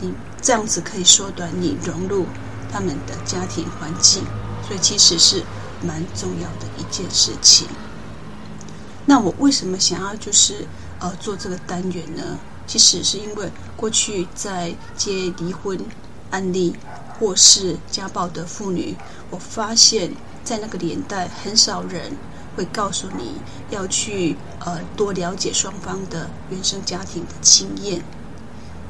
[0.00, 2.24] 你这样子可以缩短你融入
[2.72, 4.22] 他们的家庭环境，
[4.66, 5.42] 所以其实是
[5.82, 7.66] 蛮重要的一件事情。
[9.04, 10.66] 那我为什么想要就是
[11.00, 12.38] 呃做这个单元呢？
[12.66, 15.78] 其实是因为过去在接离婚
[16.30, 16.76] 案例
[17.18, 18.96] 或是家暴的妇女，
[19.30, 20.12] 我发现，
[20.44, 22.12] 在那个年代很少人。
[22.56, 23.36] 会告诉你
[23.70, 28.02] 要去呃多了解双方的原生家庭的经验，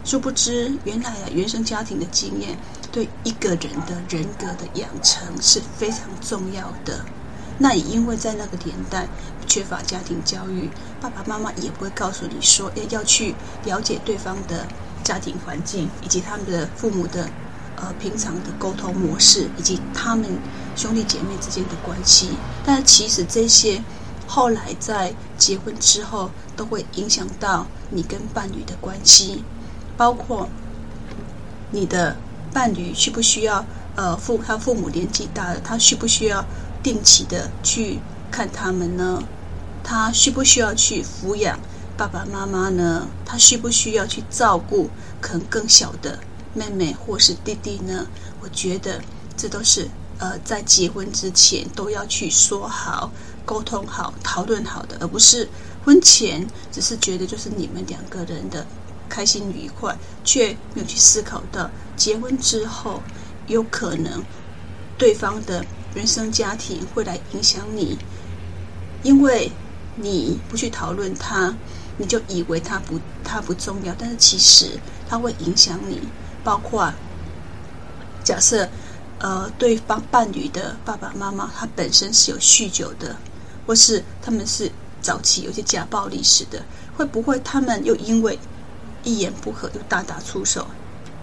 [0.02, 2.58] 殊不知原来啊原生家庭的经验
[2.90, 7.04] 对一个人的人格的养成是非常重要的。
[7.60, 9.06] 那也因为在那个年代
[9.46, 10.68] 缺乏家庭教育，
[11.00, 14.66] 爸爸妈妈也不会告诉你说要要去了解对方的
[15.04, 17.30] 家庭环境以及他们的父母的。
[17.76, 20.28] 呃，平常的沟通模式以及他们
[20.76, 22.28] 兄弟姐妹之间的关系，
[22.62, 23.82] 但其实这些
[24.26, 29.42] 后来在结婚之后都会影响到你跟伴侣的关系，
[29.96, 30.46] 包括
[31.70, 32.14] 你的
[32.52, 33.64] 伴侣需不需要
[33.96, 36.44] 呃父他父母年纪大了，他需不需要
[36.82, 37.98] 定期的去
[38.30, 39.22] 看他们呢？
[39.82, 41.58] 他需不需要去抚养
[41.96, 43.08] 爸爸妈妈呢？
[43.24, 44.90] 他需不需要去照顾
[45.20, 46.18] 可能更小的？
[46.52, 48.06] 妹妹或是弟弟呢？
[48.40, 49.00] 我觉得
[49.36, 49.88] 这都是
[50.18, 53.10] 呃，在结婚之前都要去说好、
[53.46, 55.48] 沟通好、讨论好的，而不是
[55.84, 58.66] 婚前只是觉得就是你们两个人的
[59.08, 63.02] 开心愉快，却没有去思考到结婚之后
[63.46, 64.22] 有可能
[64.98, 65.64] 对方的
[65.94, 67.98] 原生家庭会来影响你，
[69.02, 69.50] 因为
[69.96, 71.54] 你不去讨论他，
[71.98, 74.78] 你就以为他不他不重要，但是其实
[75.08, 76.00] 他会影响你。
[76.42, 76.90] 包括
[78.24, 78.68] 假设，
[79.18, 83.16] 呃，对方伴侣的爸爸妈妈他本身是有酗酒的，
[83.66, 84.70] 或是他们是
[85.02, 86.64] 早期有些家暴历史的，
[86.96, 88.38] 会不会他们又因为
[89.02, 90.66] 一言不合又大打出手，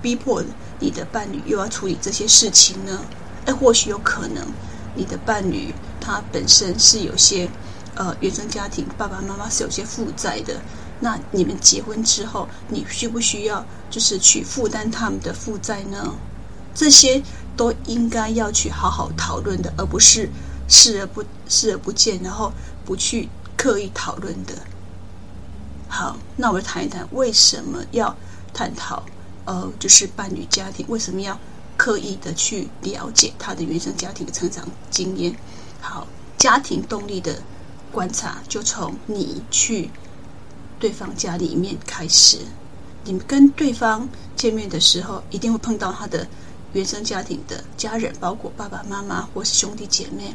[0.02, 0.44] 逼迫
[0.80, 3.02] 你的伴侣又要处理这些事情呢？
[3.48, 4.46] 哎，或许有可能，
[4.94, 7.50] 你的伴侣他本身是有些
[7.96, 10.62] 呃原生家庭爸爸妈妈是有些负债的，
[11.00, 16.14] 那你们结婚之后，你需不需要就是去负担他们的负债呢？
[16.76, 17.24] 这些
[17.56, 20.30] 都应该要去好好讨论的，而不是
[20.68, 22.52] 视而不视而不见，然后
[22.86, 24.54] 不去刻意讨论的。
[25.88, 28.14] 好，那我们谈一谈为什么要
[28.54, 29.02] 探讨，
[29.46, 31.40] 呃，就是伴侣家庭为什么要
[31.78, 35.34] 刻意的去了解他的原生家庭的成长经验。
[35.80, 36.08] 好，
[36.38, 37.42] 家庭动力的
[37.92, 39.90] 观察就从你去
[40.80, 42.40] 对方家里面开始。
[43.06, 46.28] 你们跟对方见面的时候，一定会碰到他的
[46.74, 50.34] 原生家庭的家人，包括爸爸妈妈或是兄弟姐妹，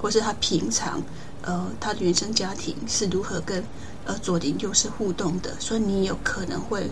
[0.00, 1.02] 或是他平常
[1.42, 3.62] 呃他的原生家庭是如何跟。
[4.04, 6.90] 呃，左邻右舍互动的，所以你有可能会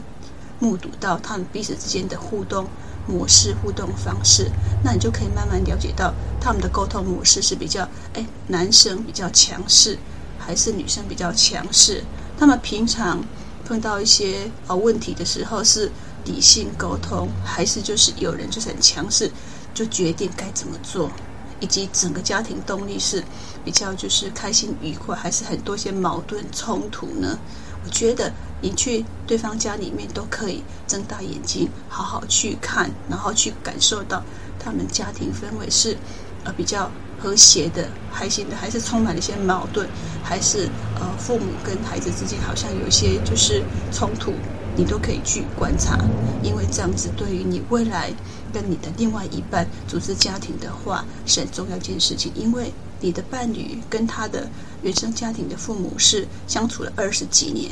[0.59, 2.68] 目睹到他们彼此之间的互动
[3.07, 4.50] 模式、互动方式，
[4.82, 9.98] 那你就可以慢慢了解到他们的沟通模式是比较，哎，男生比较强势，
[10.38, 12.02] 还是女生比较强势？
[12.38, 13.24] 他们平常
[13.64, 15.90] 碰到一些呃问题的时候是
[16.24, 19.30] 理性沟通，还是就是有人就是很强势，
[19.72, 21.11] 就决定该怎么做？
[21.59, 23.24] 以及整个家庭动力是
[23.64, 27.38] 比较就是开心愉快，还是很多些矛盾冲突呢？
[27.87, 34.20] 我觉得你去对方家里面都可以睁大眼睛，好好去看，然后去感受到
[34.59, 35.97] 他们家庭氛围是
[36.43, 39.89] 呃比较和谐的、开心的，还是充满了一些矛盾，
[40.24, 40.68] 还是
[40.99, 43.62] 呃父母跟孩子之间好像有一些就是
[43.93, 44.32] 冲突。
[44.78, 45.97] 你都可以去观察，
[46.43, 48.12] 因为这样子对于你未来
[48.53, 52.30] 跟你的另外一半组织家庭的话是很重要一件事情。
[52.34, 52.70] 因为
[53.07, 54.50] 你的伴侣跟他的
[54.82, 57.70] 原生家庭的父母是相处了二十几年，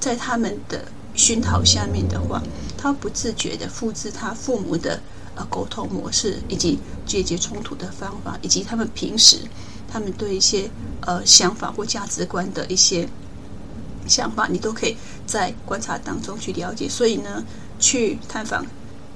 [0.00, 2.42] 在他们的熏陶下面的话，
[2.76, 5.00] 他不自觉地复制他父母的
[5.36, 9.38] 呃沟通模式，以及解决冲突的方法，以及他们平时
[9.88, 10.68] 他们对一些
[11.02, 13.08] 呃想法或价值观的一些。
[14.08, 17.44] 想法你都可以在观察当中去了解，所以呢，
[17.78, 18.66] 去探访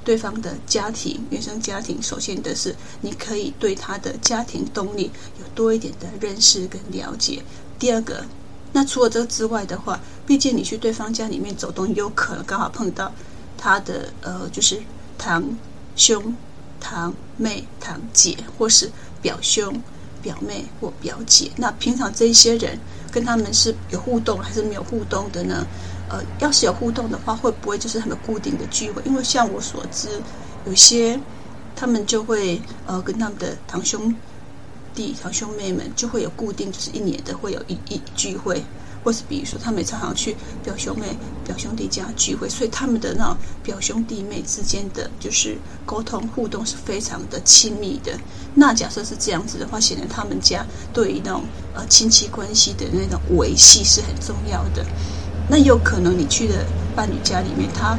[0.07, 7.43] 对方的家庭、原生家庭，首先的是你可以对他的家庭动力有多一点的认识跟了解。
[7.77, 8.25] 第二个，
[8.73, 13.13] 那除了这个之外的话，毕竟你去对方家里面走动，有可能刚好碰到
[13.59, 14.81] 他的呃，就是
[15.19, 15.43] 堂
[15.97, 16.33] 兄、
[16.81, 18.89] 堂妹、堂姐，或是
[19.21, 19.83] 表兄、
[20.23, 21.51] 表妹或表姐。
[21.57, 22.79] 那平常这些人。
[23.13, 25.67] 跟他们是有互动还是没有互动的呢？
[26.09, 29.03] 呃，要是有互动的话，会不会就是很固定的聚会？
[29.05, 30.09] 因为像我所知，
[30.67, 31.19] 有些
[31.75, 34.15] 他们就会呃跟他们的堂兄
[34.95, 38.63] 弟、堂兄妹们就会有固定，就是一年的会有一一聚会。
[39.05, 48.19] 或是比如说，他们常常去表兄妹、表兄弟家聚会，所以他们的那种表兄弟妹之间的就是沟通互动是非常的亲密的。
[48.53, 54.85] 那假设是这样子的话，显然他们家对于那种呃亲戚关系的那种维系是很重要的。
[55.49, 57.97] 那有可能你去的伴侣家里面，他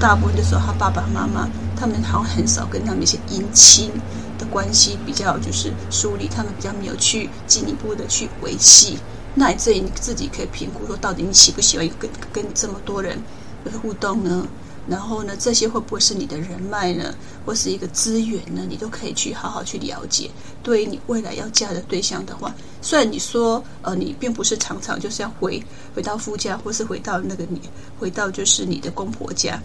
[0.00, 3.90] 大部分的时候，他爸爸妈妈他们好像很少跟他们一些姻亲
[4.38, 8.98] 的关系比较就是疏离，他们比较没有去进一步的去维系。
[9.34, 13.18] 那这你自己可以评估说，到底你喜不喜欢跟跟这么多人
[13.64, 14.46] 有互动呢？
[14.88, 17.14] 然后呢，这些会不会是你的人脉呢，
[17.44, 18.64] 或是一个资源呢？
[18.68, 20.30] 你都可以去好好去了解。
[20.62, 25.62] 对于你未来要嫁的对象的话，虽然你说呃，你并不是常常就是要回
[25.94, 27.60] 回到夫家，或是回到那个你
[27.98, 29.60] 回到就是你的公婆家，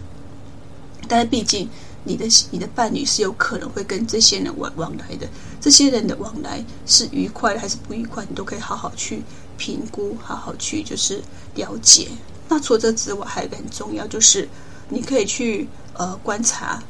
[1.08, 1.70] 但是毕竟。
[2.04, 5.28] 你的你的伴侣是有可能会跟这些人往往来的，
[5.62, 9.22] 这些人的往来是愉快还是不愉快，你都可以好好去
[9.56, 11.22] 评估，好好去就是
[11.54, 12.08] 了解。
[12.50, 14.50] 那除了这之外，还有一个很重要，就是
[14.92, 16.84] 你可以去呃观察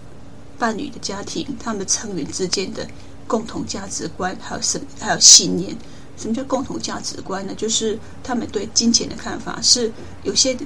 [0.59, 2.85] 伴侣的家庭，他们成员之间的
[3.27, 5.73] 共同价值观，还有什还有信念。
[6.17, 7.53] 什么叫共同价值观呢？
[7.55, 9.91] 就是他们对金钱的看法是
[10.23, 10.57] 有些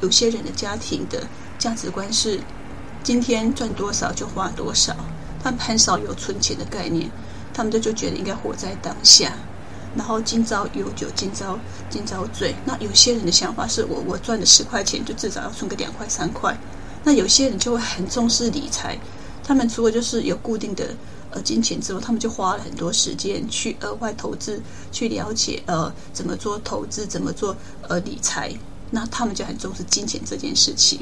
[0.00, 1.26] 有些人的家庭的
[1.58, 2.38] 价值观是。
[3.04, 4.94] 今天赚多少就花多少，
[5.42, 7.10] 他们很少有存钱的概念，
[7.52, 9.32] 他们就就觉得应该活在当下，
[9.96, 11.58] 然后今朝有酒今朝
[11.90, 12.54] 今朝醉。
[12.64, 16.56] 那有些人的想法是我我赚了十块钱就至少要存个两块三块，
[17.04, 18.98] 那有些人就会很重视理财，
[19.42, 20.94] 他们除了就是有固定的
[21.30, 27.56] 呃金钱之后，他们就花了很多时间去额外投资，去了解呃怎么做投资，怎么做
[27.88, 28.52] 呃理财，
[28.90, 31.00] 那他们就很重视金钱这件事情。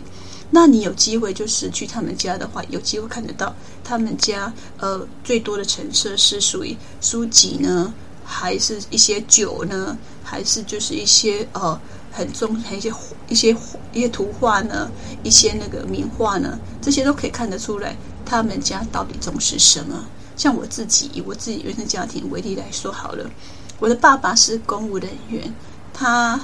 [0.53, 7.95] 那你有机会就是去他们家的话，有机会看得到他们家呃最多的陈设是属于书籍呢，
[8.33, 11.79] 还是一些酒呢，还是就是一些呃
[12.13, 12.93] 很重很一些
[13.29, 13.57] 一些
[13.93, 14.89] 一些图画呢，
[15.25, 20.05] 一些那个名画呢，这些都可以看得出来他们家到底重视什么。
[20.37, 23.29] 像我自己以我自己原生家庭为例来说好了，
[23.81, 25.53] 我的爸爸是公务人员，
[25.93, 26.41] 他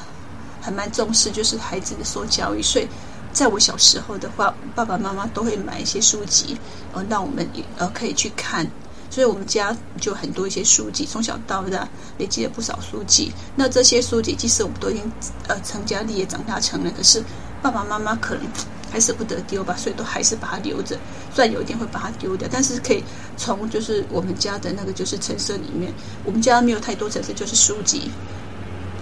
[0.61, 2.89] 还蛮重视就是孩子的受教育，所以
[3.33, 6.59] 在我小时候的话，爸爸妈妈都会买一些书籍，
[6.93, 8.69] 呃，让我们呃可以去看。
[9.09, 11.89] 所以我们家就很多一些书籍，从小到大
[12.19, 13.33] 累积了不少书籍。
[13.55, 15.11] 那这些书籍，即使我们都已经
[15.49, 17.23] 呃成家立业、长大成人，可是
[17.63, 18.45] 爸爸妈妈可能
[18.91, 20.99] 还舍不得丢吧，所以都还是把它留着。
[21.35, 23.03] 虽然有一天会把它丢掉，但是可以
[23.37, 25.93] 从就是我们家的那个就是陈设里面，
[26.25, 28.11] 我们家没有太多陈设，就是书籍，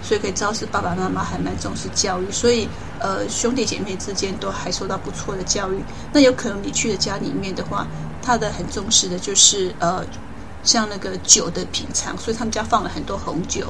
[0.01, 2.67] 所以可以知道是爸爸妈妈还蛮重视教育，所以
[2.99, 5.83] 呃兄弟姐妹之间都还受到不错的教育。
[6.13, 7.85] 那有可能你去了家里面的话。
[8.25, 10.03] 他的很重视的就是呃，
[10.63, 13.67] 像那个酒的品尝，所以他们家放了很多红酒，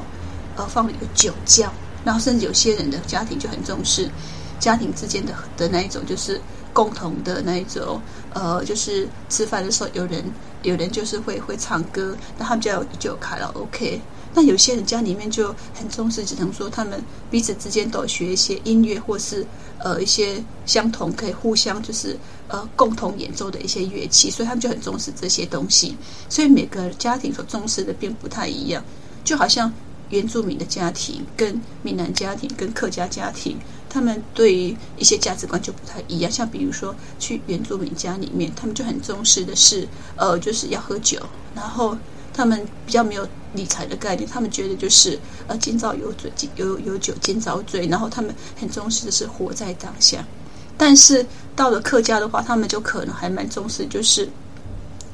[0.56, 1.70] 呃，放了一个酒窖，
[2.06, 4.10] 然后甚至有些人的家庭就很重视
[4.60, 6.40] 家庭之间的的那一种，就是
[6.72, 8.02] 共同的那一种，
[8.34, 10.24] 呃，就是吃饭的时候有人
[10.64, 14.00] 有人就是会会唱歌，那他们家有就卡拉 OK。
[14.36, 19.48] 那有些人家里面就很重视，只能说他们彼此之间都学一些音乐，或是
[19.80, 22.18] 呃一些相同可以互相就是
[22.50, 25.96] 呃共同演奏的一些乐器，所以他们就很重视这些东西。
[26.28, 28.84] 所以每个家庭所重视的并不太一样，
[29.24, 29.72] 就好像
[30.10, 33.58] 原住民的家庭跟闽南家庭跟客家家庭，
[33.90, 36.30] 他们对于一些价值观就不太一样。
[36.30, 41.18] 像比如说去原住民家里面，他们就很重视的是呃就是要喝酒，
[41.56, 41.98] 然后。
[42.36, 45.18] 他们比较没有理财的概念，他们觉得就是
[45.48, 50.26] 呃，今朝有酒有有酒今朝醉，然后他们很重视的是活在当下。
[50.78, 51.26] 但是
[51.56, 54.28] 到了客家的话，他们就可能还蛮重视，就是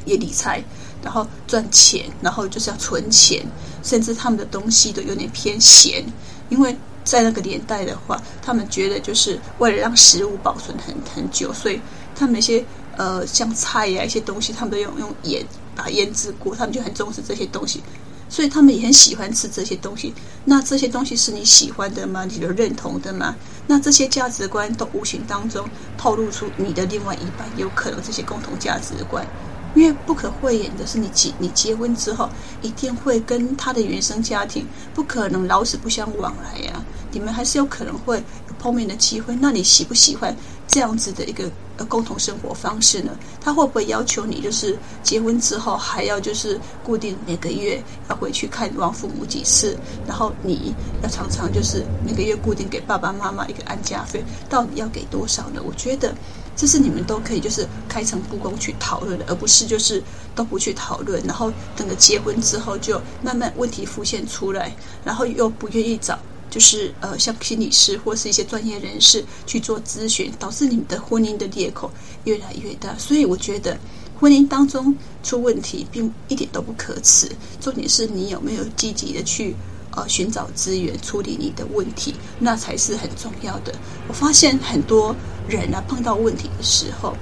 [0.05, 0.63] 也理财，
[1.03, 3.45] 然后赚钱，然后就是要存钱，
[3.83, 6.03] 甚至他们的东西都有点偏咸，
[6.49, 11.79] 因为在那个年代的话，他们觉得就是为了让食物保存很很久，所以
[12.15, 12.65] 他们一些
[12.97, 15.45] 呃像菜呀、一些东西，他们都用用盐。
[15.75, 17.81] 把腌制过，他们就很重视这些东西，
[18.29, 20.13] 所以他们也很喜欢吃这些东西。
[20.45, 22.25] 那这些东西是你喜欢的吗？
[22.25, 23.35] 你的认同的吗？
[23.67, 25.67] 那这些价值观都无形当中
[25.97, 29.25] 透露出你的另外一半有可能这些共同价值观。
[29.73, 32.29] 因为不可讳言的是你，结你结婚之后，
[32.61, 39.33] 一定会跟他的原生家庭不可能老死不相往来呀、你们还是有可能会有碰面的机会。
[39.39, 40.35] 那你喜不喜欢
[40.71, 43.11] 这样子的一个呃共同生活方式呢？
[43.41, 55.61] 他会不会要求你就是结婚之后还要就是固定每个月要回去看望父母几次，然后你要常常就是每个月固定给爸爸妈妈一个安家费，到底要给多少呢？
[55.63, 56.15] 我觉得。
[56.53, 60.03] 这是你们都可以就是开诚布公去讨论的，而不是就是
[60.35, 64.71] 都不去讨论，然后等个结婚之后就慢慢问题浮现出来，
[65.03, 66.19] 然后又不愿意找
[66.51, 71.89] 就是呃像心理师或是一些专业人士去做咨询，导致你们的婚姻的裂口
[72.25, 72.95] 越来越大。
[72.99, 73.75] 所以我觉得
[74.19, 77.27] 婚姻当中出问题并一点都不可耻，
[77.59, 79.55] 重点是你有没有积极的去。
[79.93, 83.75] 呃，寻找资源处理你的问题，那才是很重要的。
[84.07, 85.13] 我发现很多
[85.49, 87.13] 人啊，碰到问题的时候，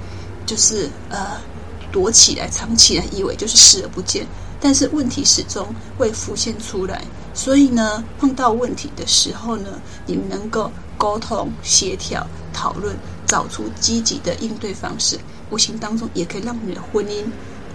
[0.46, 1.36] 就是呃
[1.90, 4.24] 躲起来、藏起来，以为就是视而不见。
[4.60, 5.66] 但是问题始终
[5.98, 12.94] 会浮现出来，所以呢，碰到问题的时候呢，你们能够沟通、协调、讨论，
[13.26, 15.18] 找出积极的应对方式，
[15.50, 17.24] 无形当中也可以让你的婚姻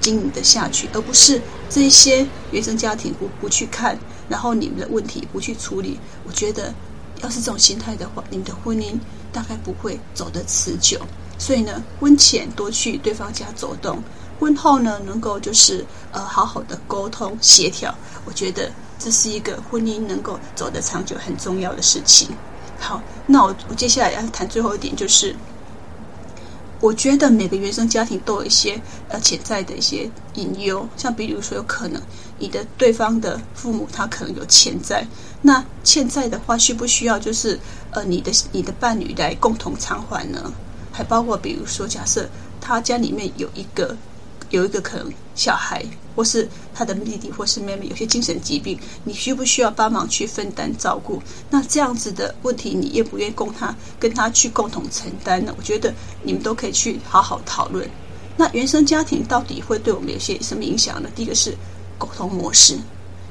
[0.01, 3.97] 经营得下去，而不是这些原生家庭不不去看。
[4.28, 6.74] 然后你们的问题不去处理，我觉得
[7.22, 8.99] 要是这种心态的话，你们的婚姻
[9.32, 10.99] 大概不会走得持久。
[11.38, 14.01] 所以呢，婚前多去对方家走动，
[14.39, 17.93] 婚后呢能够就是呃好好的沟通协调，
[18.26, 18.72] 我觉得
[19.06, 22.30] 这是一个婚姻能够走得长久很重要的事情。
[22.80, 25.36] 好，那我我接下来要谈最后一点就是。
[26.82, 28.80] 我觉得每个原生家庭都有一些
[29.10, 32.01] 呃潜在的一些隐忧，像比如说有可能
[32.38, 35.08] 你的对方的父母他可能有欠债，
[35.41, 37.60] 那欠债的话需不需要就是
[37.91, 40.51] 呃你的你的伴侣来共同偿还呢？
[40.91, 42.28] 还包括比如说假设
[42.60, 43.95] 他家里面有一个
[44.56, 45.86] 有一个可能小孩。
[46.16, 51.22] 或是他的弟弟或是妹妹有些精神疾病，你需不需要帮忙去分担照顾？
[51.49, 55.53] 那这样子的问题，你愿不愿意供他跟他去共同承担呢？
[55.58, 55.93] 我觉得
[56.24, 57.86] 你们都可以去好好讨论。
[58.38, 61.10] 那原生家庭到底会对我们有些什么影响呢？
[61.14, 61.53] 第一个是
[61.97, 62.78] 沟通模式。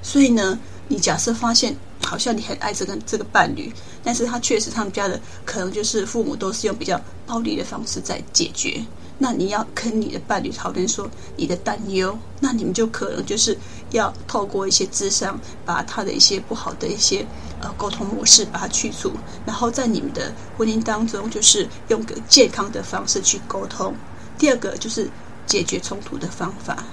[0.02, 3.72] 所以呢，你假设发现好像你很爱这个这个伴侣，
[4.02, 8.84] 但是他确实他们家的可能就是父母都是用比较暴力的方式在解决。
[9.18, 13.56] 那你要跟你的伴侣讨论说你的担忧，那你们就可能就是
[13.90, 17.24] 要透过一些智商，把他的一些不好的一些
[17.60, 19.12] 呃沟通模式把它去除，
[19.46, 23.94] 然后在你们的婚姻当中，就是用个健康的方式去沟通。
[24.36, 25.08] 第二个就是
[25.46, 26.84] 解决冲突的方法。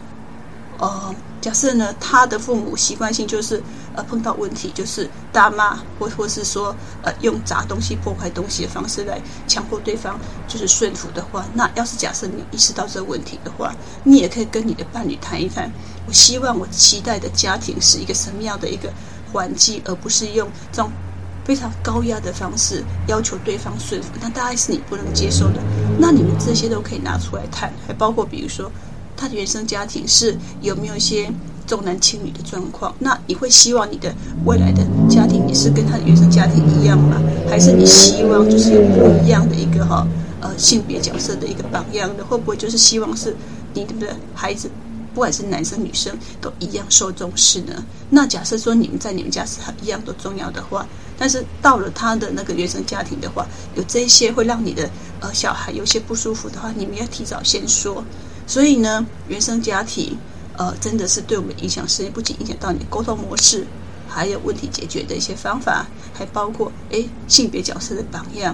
[0.78, 3.61] 呃，假设呢，他的父母习惯性就是
[3.95, 13.73] 呃碰到问题就是大骂，或或是说呃用砸东西、破坏东西的方式来强迫对方就是顺服的话，那要是假设你意识到这个问题的话，
[14.03, 15.67] 你也可以跟你的伴侣谈一谈。
[16.07, 18.93] 我希望我期待的家庭是一个什么样的一个
[19.33, 20.91] 环境，而不是用这种
[21.43, 24.09] 非常高压的方式要求对方顺服。
[24.21, 25.59] 那大概是你不能接受的。
[25.97, 28.71] 那你们这些都可以拿出来谈，还包括比如说。
[29.22, 31.32] 他的原生家庭是有没有一些
[31.67, 32.91] 重男轻女的状况？
[32.97, 34.11] 那你会希望你的
[34.45, 37.22] 未来的家庭也是跟他的原生家庭一样吗？
[37.47, 40.07] 还是你希望就是不一样的一个哈
[40.41, 42.26] 呃性别角色的一个榜样的？
[42.26, 43.36] 会不会就是希望是
[43.76, 43.93] 你的
[44.34, 44.72] 孩子，
[45.13, 47.86] 不管是男生女生都一样受重视呢？
[48.09, 50.84] 那假设说你们在你们家是一样都重要的话，
[51.15, 53.45] 但是到了他的那个原生家庭的话，
[53.76, 58.03] 有这些会让你的呃小孩有些不舒服的话，你们要提早先说。
[58.51, 60.17] 所以呢，原生家庭，
[60.57, 63.65] 呃，真的是对我们影响深远，不仅影响到你沟通模式，
[64.09, 68.53] 还有问题解决的一些方法，还包括诶性别角色的榜样，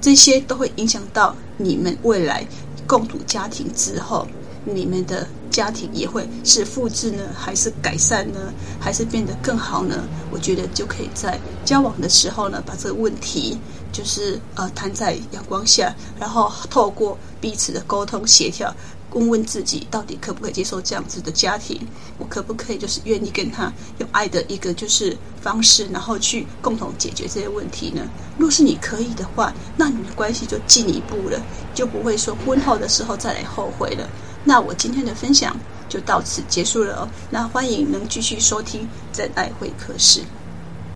[0.00, 2.46] 这些都会影响到你们未来
[2.86, 4.28] 共组家庭之后，
[4.64, 8.38] 你们的家庭也会是复制呢，还是改善呢，
[8.78, 10.04] 还是变得更好呢？
[10.30, 13.58] 我觉得就可以在交往的时候呢，把这个问题
[13.90, 18.72] 就是呃摊在阳光下，然后透过彼此的沟通协调。
[19.14, 21.80] 问问自己，到底可不可以接受这样子的家庭？
[22.18, 28.02] 我可不可以就是愿意跟他用爱的一个就是方式，然后去共同解决这些问题呢？
[28.38, 31.40] 若是你可以的话，那你们的关系就进一步了，
[31.74, 34.08] 就不会说婚后的时候再来后悔了。
[34.44, 35.56] 那我今天的分享
[35.88, 37.08] 就到此结束了哦。
[37.30, 40.20] 那欢迎能继续收听真爱会客室。